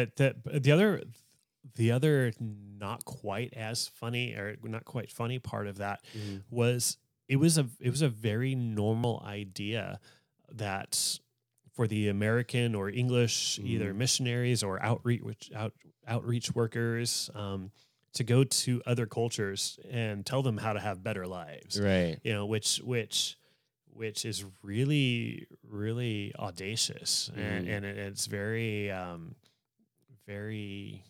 [0.00, 1.02] Uh, the the other
[1.74, 6.00] the other not quite as funny or not quite funny part of that
[6.50, 6.96] was
[7.28, 10.00] it was a it was a very normal idea
[10.52, 11.18] that
[11.80, 13.96] for the American or English either Mhm.
[13.96, 15.72] missionaries or outreach out,
[16.06, 17.72] outreach workers um,
[18.12, 22.18] to go to other cultures and tell them how to have better lives Right.
[22.22, 23.38] you know which which
[23.86, 27.70] which is really really audacious and Mhm.
[27.76, 29.34] and it, it's very um
[30.26, 31.02] very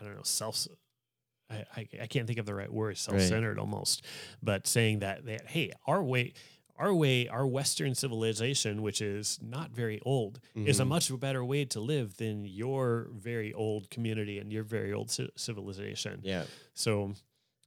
[0.00, 0.66] i don't know self
[1.48, 4.02] I, I, I can't think of the right word self-centered almost
[4.42, 6.32] but saying that that hey our way
[6.78, 10.88] our way our western civilization which is not very old is a Mhm.
[10.88, 15.30] much better way to live than your very old community and your very old ci-
[15.36, 16.44] civilization Yeah.
[16.74, 17.14] so,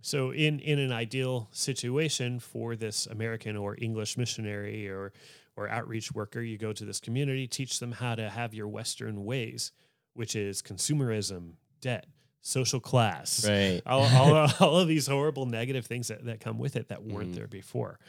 [0.02, 5.12] so in in an ideal situation for this American or English missionary or
[5.58, 9.26] or outreach worker, you go to this community, teach them how to have your Western
[9.26, 9.74] ways,
[10.14, 12.06] which is consumerism, debt,
[12.42, 13.82] social class, Right.
[13.86, 17.32] all, all, all of these horrible negative things that, that come with it that weren't
[17.32, 17.36] Mhm.
[17.36, 18.00] there before.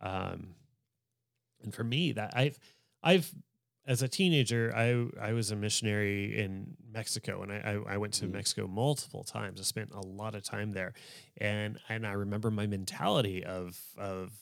[0.00, 0.54] Um,
[1.62, 2.58] and for me, that I've
[3.02, 3.34] I've
[3.86, 8.14] as a teenager, I I was a missionary in Mexico, and I I, I went
[8.14, 8.32] to Mhm.
[8.32, 9.60] Mexico multiple times.
[9.60, 10.92] I spent a lot of time there,
[11.38, 14.32] and and I remember my mentality of of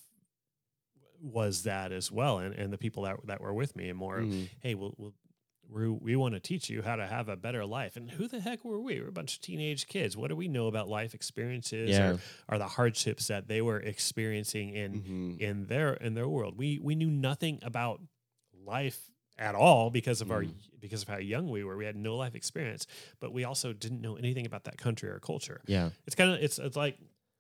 [1.21, 4.21] was that as well, and and the people that that were with me, and more,
[4.21, 4.51] Mhm.
[4.61, 5.15] hey, we'll, we'll
[5.71, 7.97] we we want to teach you how to have a better life.
[7.97, 9.01] And who the heck were we?
[9.01, 10.17] We're a bunch of teenage kids.
[10.17, 12.13] What do we know about life experiences Yeah.
[12.49, 15.41] or, or the hardships that they were experiencing in Mhm.
[15.41, 16.57] in their in their world?
[16.57, 18.01] We we knew nothing about
[18.65, 20.55] life at all because of our Mm.
[20.81, 21.77] because of how young we were.
[21.77, 22.87] We had no life experience,
[23.21, 25.91] but we also didn't know anything about that country or culture Yeah.
[26.07, 26.99] it's kind of it's it's like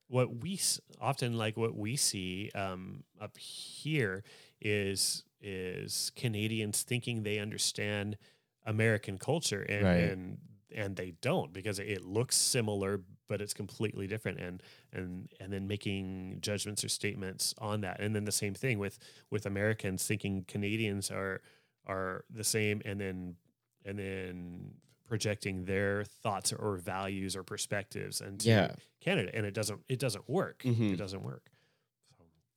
[0.08, 0.58] what we
[1.00, 4.22] often like what we see um, up here
[4.60, 8.18] is is Canadians thinking they understand
[8.64, 9.98] American culture and Right.
[9.98, 10.38] and
[10.74, 14.62] and they don't because it looks similar but it's completely different and
[14.92, 18.98] and and then making judgments or statements on that and then the same thing with
[19.30, 21.40] with Americans thinking Canadians are
[21.86, 23.36] are the same and then
[23.84, 24.74] and then
[25.06, 28.74] projecting their thoughts or values or perspectives into Yeah.
[29.00, 30.92] Canada and it doesn't it doesn't work Mhm.
[30.92, 31.50] it doesn't work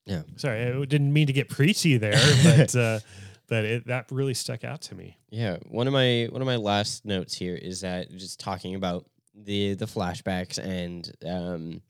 [0.06, 0.24] Yeah.
[0.36, 3.00] sorry I didn't mean to get preachy there but uh
[3.48, 6.56] but it, that really stuck out to me Yeah, one of my one of my
[6.56, 11.82] last notes here is that just talking about the the flashbacks and um,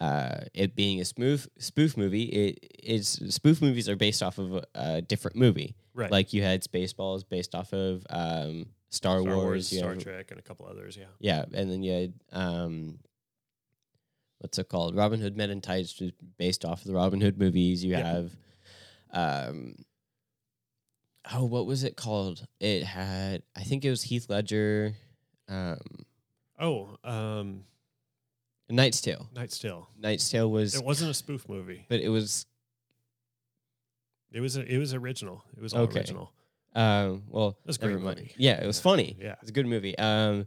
[0.00, 2.24] uh, it being a spoof spoof movie.
[2.24, 5.74] It is spoof movies are based off of a, a different movie.
[5.94, 10.02] right Like you had Spaceballs based off of um, Star, Star Wars, Wars, Star have-
[10.02, 12.98] Trek and a couple others yeah yeah, and then you had um,
[14.38, 14.94] what's it called?
[14.96, 16.00] Robin Hood Men in Tights,
[16.38, 17.84] based off of the Robin Hood movies.
[17.84, 18.12] You Yeah.
[18.12, 18.30] have,
[19.10, 19.74] um,
[21.32, 22.46] oh, what was it called?
[22.60, 24.94] It had, I think it was Heath Ledger,
[25.48, 25.78] um,
[26.58, 27.64] oh um
[28.68, 29.28] Knight's Tale.
[29.32, 32.46] Knight's Tale Knight's Tale was, it wasn't a spoof movie but it was,
[34.32, 36.00] it was a, it was original it was all Okay.
[36.00, 36.32] original
[36.74, 38.32] um, well, was a great movie.
[38.36, 38.82] Yeah, it was Yeah.
[38.82, 39.16] funny.
[39.18, 39.36] Yeah.
[39.40, 39.96] it's a good movie.
[39.96, 40.46] Um,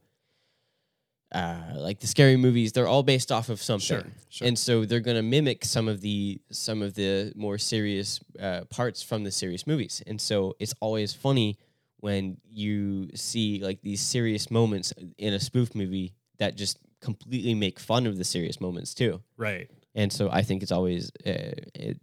[1.32, 4.02] uh, like the scary movies, they're all based off of something.
[4.02, 4.48] sure sure.
[4.48, 8.62] And so they're going to mimic some of the some of the more serious uh,
[8.70, 10.02] parts from the serious movies.
[10.08, 11.58] And so it's always funny
[11.98, 17.80] when you see like these serious moments in a spoof movie that just completely make
[17.80, 19.22] fun of the serious moments too.
[19.38, 19.70] Right.
[19.96, 22.00] And so i think it's always uh, it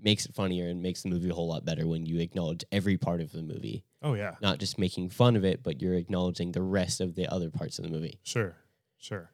[0.00, 2.96] makes it funnier and makes the movie a whole lot better when you acknowledge every
[2.98, 6.52] part of the movie oh yeah not just making fun of it but you're acknowledging
[6.52, 8.56] the rest of the other parts of the movie Sure,
[8.98, 9.30] sure.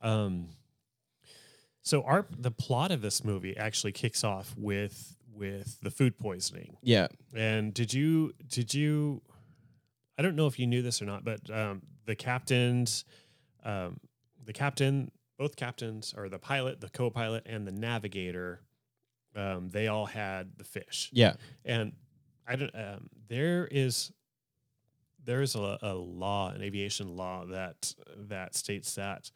[0.00, 0.48] Um,
[1.82, 6.76] so our the plot of this movie actually kicks off with with the food poisoning.
[6.82, 9.22] yeah And did you did you?
[10.18, 13.04] I don't know if you knew this or not, but um, the captains,
[13.64, 14.00] um,
[14.44, 18.62] the captain, both captains, or the pilot, the co-pilot, and the navigator,
[19.38, 21.34] um, they all had the fish yeah
[21.64, 21.92] and
[22.50, 22.74] I don't.
[22.74, 24.10] Um, there is
[25.22, 29.30] there is a, a law, an aviation law that that states that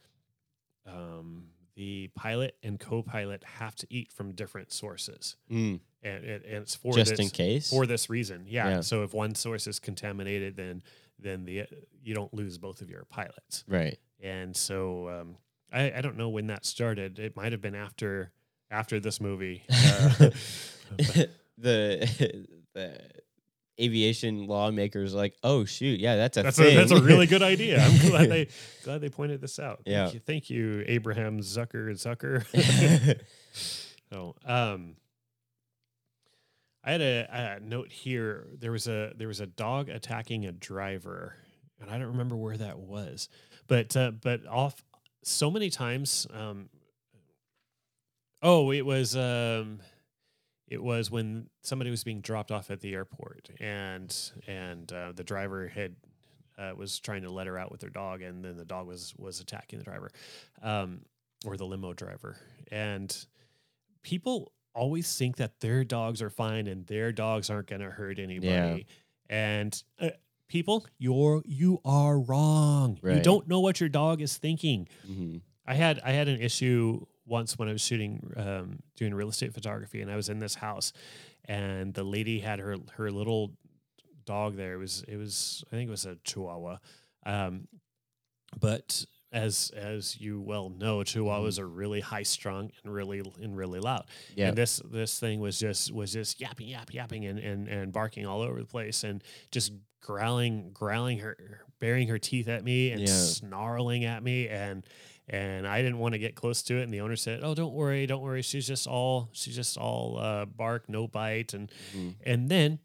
[0.86, 6.62] um, the pilot and co-pilot have to eat from different sources, Mm, and, and, and
[6.62, 8.46] it's for just this, in case for this reason.
[8.48, 8.68] Yeah.
[8.68, 8.80] Yeah.
[8.80, 10.82] So if one source is contaminated, then
[11.18, 11.66] then the
[12.02, 13.62] you don't lose both of your pilots.
[13.68, 15.36] right And so um,
[15.70, 17.18] I, I don't know when that started.
[17.18, 18.32] It might have been after
[18.72, 19.62] after this movie.
[19.72, 20.30] Uh,
[21.58, 23.00] the the
[23.80, 26.76] aviation lawmakers like, oh shoot, yeah, that's a That's thing.
[26.76, 27.80] a, that's a really good idea.
[27.82, 28.48] I'm glad they
[28.84, 29.76] glad they pointed this out.
[29.84, 30.10] Thank Yeah.
[30.12, 32.44] you, thank you, Abraham Zucker Zucker.
[34.12, 34.96] so, um,
[36.84, 38.48] I had a, a note here.
[38.58, 41.36] There was a there was a dog attacking a driver,
[41.80, 43.28] and I don't remember where that was,
[43.68, 44.82] but uh, but off
[45.22, 46.26] so many times.
[46.34, 46.68] Um,
[48.42, 49.80] oh, it was um,
[50.68, 54.14] it was when somebody was being dropped off at the airport, and
[54.46, 55.96] and uh, the driver had
[56.58, 59.14] uh, was trying to let her out with her dog, and then the dog was
[59.16, 60.10] was attacking the driver,
[60.62, 61.00] um,
[61.44, 62.36] or the limo driver,
[62.70, 63.26] and
[64.02, 68.18] people always think that their dogs are fine and their dogs aren't going to hurt
[68.18, 68.86] anybody,
[69.28, 69.82] and.
[70.00, 70.10] Uh,
[70.48, 72.98] People, you're you are wrong.
[73.16, 74.86] You don't know what your dog is thinking.
[75.08, 75.40] Mhm.
[75.64, 79.52] I had I had an issue once when I was shooting um, doing real estate
[79.54, 80.92] photography, and I was in this house,
[81.46, 83.52] and the lady had her her little
[84.24, 84.74] dog there.
[84.74, 86.76] It was it was I think it was a Chihuahua,
[87.26, 87.66] um,
[88.60, 93.80] but as as you well know, Chihuahuas are really high strung and really and really
[93.80, 94.04] loud.
[94.36, 94.48] Yeah.
[94.48, 98.26] And this this thing was just was just yapping, yapping, yapping, and and and barking
[98.26, 99.72] all over the place, and just
[100.02, 101.36] growling, growling her,
[101.78, 103.06] baring her teeth at me, and Yeah.
[103.06, 104.84] snarling at me, and
[105.32, 106.82] and I didn't want to get close to it.
[106.84, 108.42] And the owner said, "Oh, don't worry, don't worry.
[108.42, 112.14] She's just all she's just all uh, bark, no bite." And Mhm.
[112.24, 112.78] and then,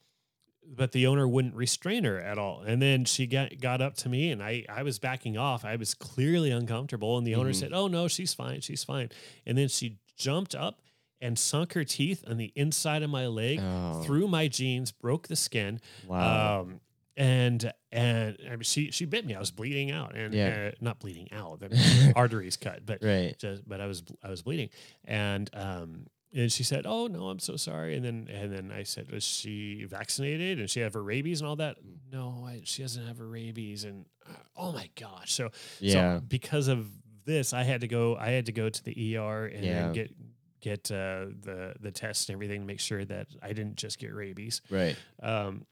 [0.66, 2.62] but the owner wouldn't restrain her at all.
[2.62, 5.64] And then she got got up to me, and I I was backing off.
[5.66, 7.56] I was clearly uncomfortable, and the owner Mhm.
[7.60, 9.10] said, "Oh no, she's fine, she's fine."
[9.46, 10.82] And then she jumped up
[11.20, 15.28] and sunk her teeth on the inside of my leg Oh, through my jeans, broke
[15.28, 15.80] the skin.
[16.08, 16.62] wow.
[16.62, 16.80] Um,
[17.18, 19.36] and and I mean, she she bit me.
[19.36, 20.70] I was bleeding out, and Yeah.
[20.70, 21.60] uh, not bleeding out.
[21.70, 23.38] The arteries cut, but right.
[23.38, 24.70] just but I was I was bleeding,
[25.04, 28.84] and um and she said, "Oh no, I'm so sorry." And then and then I
[28.84, 30.60] said, "Was she vaccinated?
[30.60, 31.78] And she have her rabies and all that?"
[32.12, 33.84] No, I, she doesn't have her rabies.
[33.84, 35.50] And uh, oh my gosh, so
[35.80, 36.20] Yeah.
[36.20, 36.88] so because of
[37.26, 38.16] this, I had to go.
[38.16, 39.92] I had to go to the ER and Yeah.
[39.94, 40.12] get
[40.60, 44.14] get uh, the the test and everything to make sure that I didn't just get
[44.14, 44.62] rabies.
[44.70, 44.96] right.
[45.24, 45.66] Um,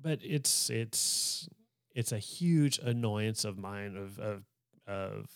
[0.00, 1.48] but it's it's
[1.94, 4.42] it's a huge annoyance of mine of of
[4.86, 5.26] of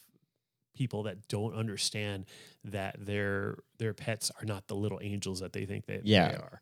[0.75, 2.25] people that don't understand
[2.65, 6.29] that their their pets are not the little angels that they think that Yeah.
[6.29, 6.61] they are.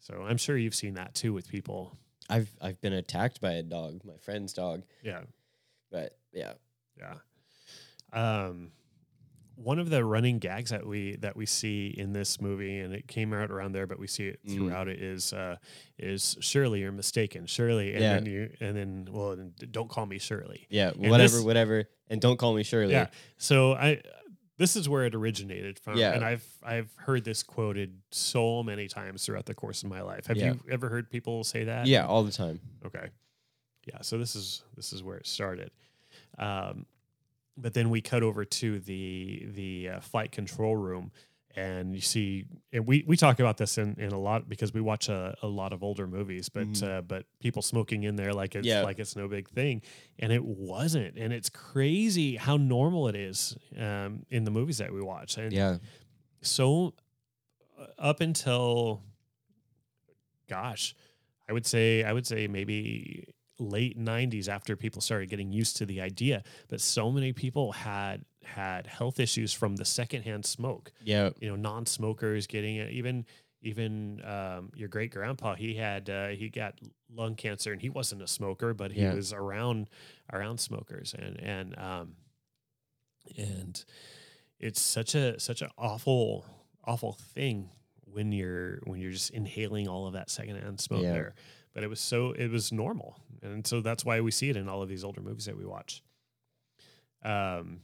[0.00, 1.96] So I'm sure you've seen that too with people.
[2.28, 4.82] I've I've been attacked by a dog, my friend's dog.
[5.02, 5.20] Yeah.
[5.90, 6.54] But yeah.
[6.98, 7.14] Yeah.
[8.12, 8.72] Um,
[9.56, 13.06] one of the running gags that we that we see in this movie, and it
[13.08, 14.54] came out around there, but we see it Mm.
[14.56, 15.56] throughout it is uh,
[15.98, 18.14] is Shirley, you're mistaken, Shirley, and Yeah.
[18.14, 19.36] then you and then well,
[19.70, 20.66] don't call me Shirley.
[20.70, 20.90] Yeah.
[20.92, 21.88] Whatever, this- whatever.
[22.08, 22.92] And don't call me Shirley.
[22.92, 23.08] Yeah.
[23.38, 24.00] So I
[24.58, 25.96] this is where it originated from.
[25.96, 26.12] Yeah.
[26.12, 30.26] And I've I've heard this quoted so many times throughout the course of my life.
[30.26, 30.52] Have Yeah.
[30.52, 31.86] you ever heard people say that?
[31.86, 32.60] Yeah, all the time.
[32.84, 33.08] Okay.
[33.86, 34.00] Yeah.
[34.02, 35.70] So this is this is where it started.
[36.38, 36.86] Um,
[37.56, 41.12] but then we cut over to the the uh, flight control room,
[41.54, 44.80] and you see, and we we talk about this in, in a lot because we
[44.80, 46.82] watch a, a lot of older movies, but Mhm.
[46.98, 48.82] uh, but people smoking in there like it's Yeah.
[48.82, 49.82] like it's no big thing,
[50.18, 54.92] and it wasn't, and it's crazy how normal it is um, in the movies that
[54.92, 55.76] we watch, and Yeah.
[56.40, 56.94] so
[57.78, 59.02] uh, up until
[60.48, 60.94] gosh
[61.48, 63.26] i would say i would say maybe
[63.58, 68.24] late 90s after people started getting used to the idea but so many people had
[68.42, 71.30] had health issues from the secondhand smoke Yeah.
[71.40, 73.24] you know non-smokers getting it even
[73.64, 76.80] even um, your great grandpa he had uh, he got
[77.14, 79.14] lung cancer and he wasn't a smoker but he Yeah.
[79.14, 79.88] was around
[80.32, 82.16] around smokers and and um
[83.36, 83.84] and
[84.58, 86.44] it's such a such an awful
[86.84, 87.70] awful thing
[88.04, 91.12] when you're when you're just inhaling all of that secondhand smoke Yeah.
[91.12, 91.34] there
[91.74, 94.68] but it was so it was normal and so that's why we see it in
[94.68, 96.02] all of these older movies that we watch
[97.24, 97.80] um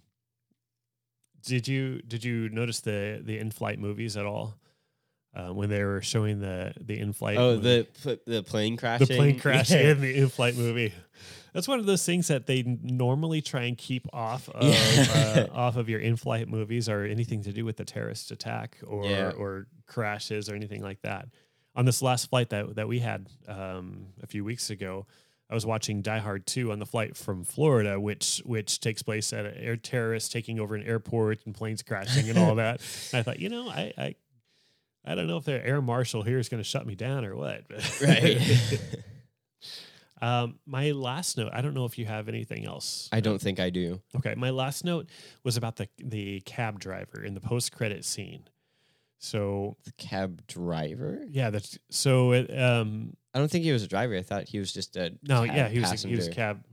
[1.44, 4.54] did you did you notice the the in-flight movies at all
[5.36, 7.86] uh, when they were showing the the in-flight Oh, movie?
[8.02, 9.00] the the plane crash.
[9.00, 9.90] the plane crash Yeah.
[9.92, 10.92] in the in-flight movie.
[11.52, 15.46] That's one of those things that they normally try and keep off of Yeah.
[15.50, 19.04] uh, off of your in-flight movies or anything to do with the terrorist attack or
[19.06, 19.30] Yeah.
[19.30, 21.28] or crashes or anything like that.
[21.74, 25.06] On this last flight that that we had um, a few weeks ago,
[25.50, 29.32] I was watching Die Hard 2 on the flight from Florida, which which takes place
[29.32, 32.80] at an air terrorist taking over an airport and planes crashing and all that.
[33.12, 34.14] And I thought, you know, I, I
[35.06, 37.34] I don't know if the air marshal here is going to shut me down or
[37.34, 37.62] what.
[38.02, 38.38] Right.
[40.22, 41.50] um, my last note.
[41.54, 43.08] I don't know if you have anything else.
[43.10, 44.02] I don't think I do.
[44.16, 45.08] Okay, my last note
[45.44, 48.48] was about the the cab driver in the post credit scene.
[49.18, 51.24] So The cab driver?
[51.28, 52.32] yeah, that's so.
[52.32, 54.16] It, um, I don't think he was a driver.
[54.16, 56.08] I thought he was just a no, yeah, he was passenger.
[56.08, 56.64] he was cab,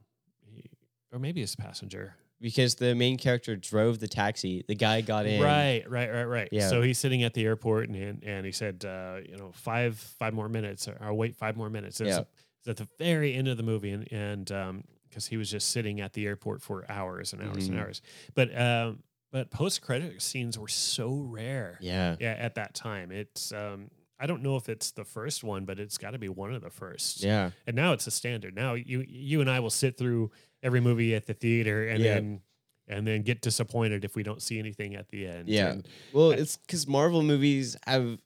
[0.46, 0.70] he,
[1.12, 2.14] or maybe it's passenger.
[2.40, 4.64] because the main character drove the taxi.
[4.68, 5.42] The guy got in.
[5.42, 6.50] Right, right, right, right.
[6.52, 6.70] Yeah.
[6.70, 10.34] So he's sitting at the airport and and, he said, uh, you know, five five
[10.34, 12.00] more minutes, or, or wait five more minutes.
[12.00, 12.24] It's, Yeah.
[12.60, 15.70] it's at the very end of the movie, and and um, because he was just
[15.70, 17.72] sitting at the airport for hours and hours Mhm.
[17.72, 18.02] and hours.
[18.36, 19.02] But um,
[19.36, 21.78] but post credit scenes were so rare.
[21.82, 22.16] Yeah.
[22.22, 25.78] Yeah, at that time, it's um, I don't know if it's the first one, but
[25.78, 27.22] it's got to be one of the first.
[27.22, 27.50] Yeah.
[27.68, 28.56] And now it's a standard.
[28.56, 30.32] Now you you and I will sit through
[30.64, 32.14] every movie at the theater and Yeah.
[32.14, 32.42] then
[32.88, 35.50] and then get disappointed if we don't see anything at the end.
[35.50, 35.72] Yeah.
[35.72, 38.18] And Well, I- it's because Marvel movies have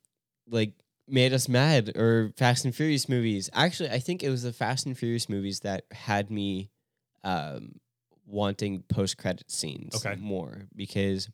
[0.47, 0.73] like
[1.07, 3.49] made us mad, or Fast and Furious movies.
[3.53, 6.69] Actually, I think it was the Fast and Furious movies that had me
[7.23, 7.79] um,
[8.29, 10.15] wanting post credit scenes Okay.
[10.19, 11.29] more because,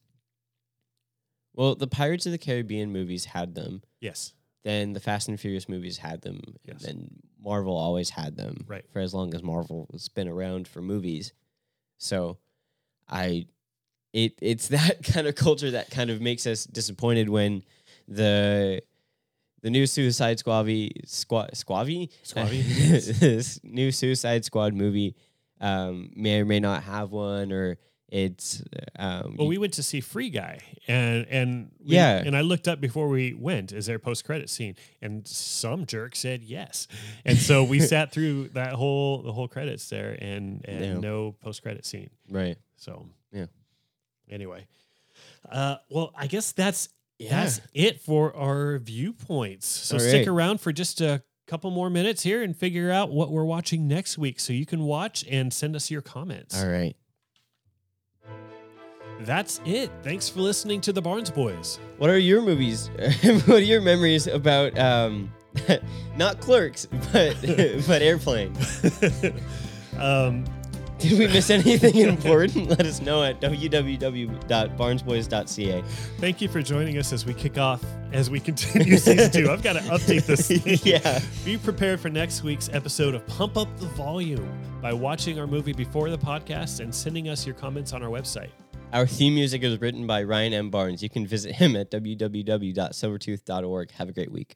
[1.53, 3.81] well, the Pirates of the Caribbean movies had them.
[4.01, 4.33] yes.
[4.63, 6.41] Then the Fast and Furious movies had them.
[6.65, 6.83] Yes.
[6.83, 8.65] And then Marvel always had them.
[8.65, 8.83] Right.
[8.91, 11.33] For as long as Marvel has been around for movies.
[11.99, 12.39] So
[13.07, 13.45] I
[14.11, 17.61] it it's that kind of culture that kind of makes us disappointed when
[18.07, 18.81] the
[19.61, 20.67] the new Suicide Squad
[21.05, 22.63] squad Squavy Squavy?
[23.19, 25.15] this new Suicide Squad movie
[25.65, 27.77] um, may or may not have one or
[28.09, 28.61] it's
[28.99, 32.17] um, Well, we went to see Free Guy, and and we- Yeah.
[32.23, 33.71] and I looked up before we went.
[33.73, 34.75] Is there a post credit scene?
[35.01, 36.87] And some jerk said yes,
[37.25, 40.97] and so we sat through that whole the whole credits there, and and Yeah.
[40.99, 42.11] no post credit scene.
[42.29, 43.47] right So Yeah.
[44.29, 44.67] Anyway,
[45.49, 46.89] uh, well, I guess that's
[47.19, 49.65] that's it for our viewpoints.
[49.67, 53.45] So stick around for just a couple more minutes here and figure out what we're
[53.45, 56.61] watching next week so you can watch and send us your comments.
[56.61, 56.95] All right.
[59.21, 59.91] That's it.
[60.03, 61.79] Thanks for listening to the Barnes Boys.
[61.97, 62.89] What are your movies?
[63.23, 65.31] what are your memories about um,
[66.17, 67.37] not Clerks, but
[67.87, 68.53] but Airplane?
[69.97, 70.43] um,
[70.97, 72.69] Did we miss anything important?
[72.69, 75.81] Let us know at www.barnesboys.ca.
[76.19, 77.83] thank you for joining us as we kick off,
[78.13, 79.51] as we continue season two.
[79.51, 80.79] I've got to update this thing.
[80.83, 81.19] yeah.
[81.43, 84.49] Be prepared for next week's episode of Pump Up the Volume
[84.81, 88.51] by watching our movie before the podcast and sending us your comments on our website.
[88.93, 90.69] Our theme music is written by Ryan M.
[90.69, 91.03] Barnes.
[91.03, 93.91] You can visit him at www.silvertooth.org.
[93.91, 94.55] Have a great week.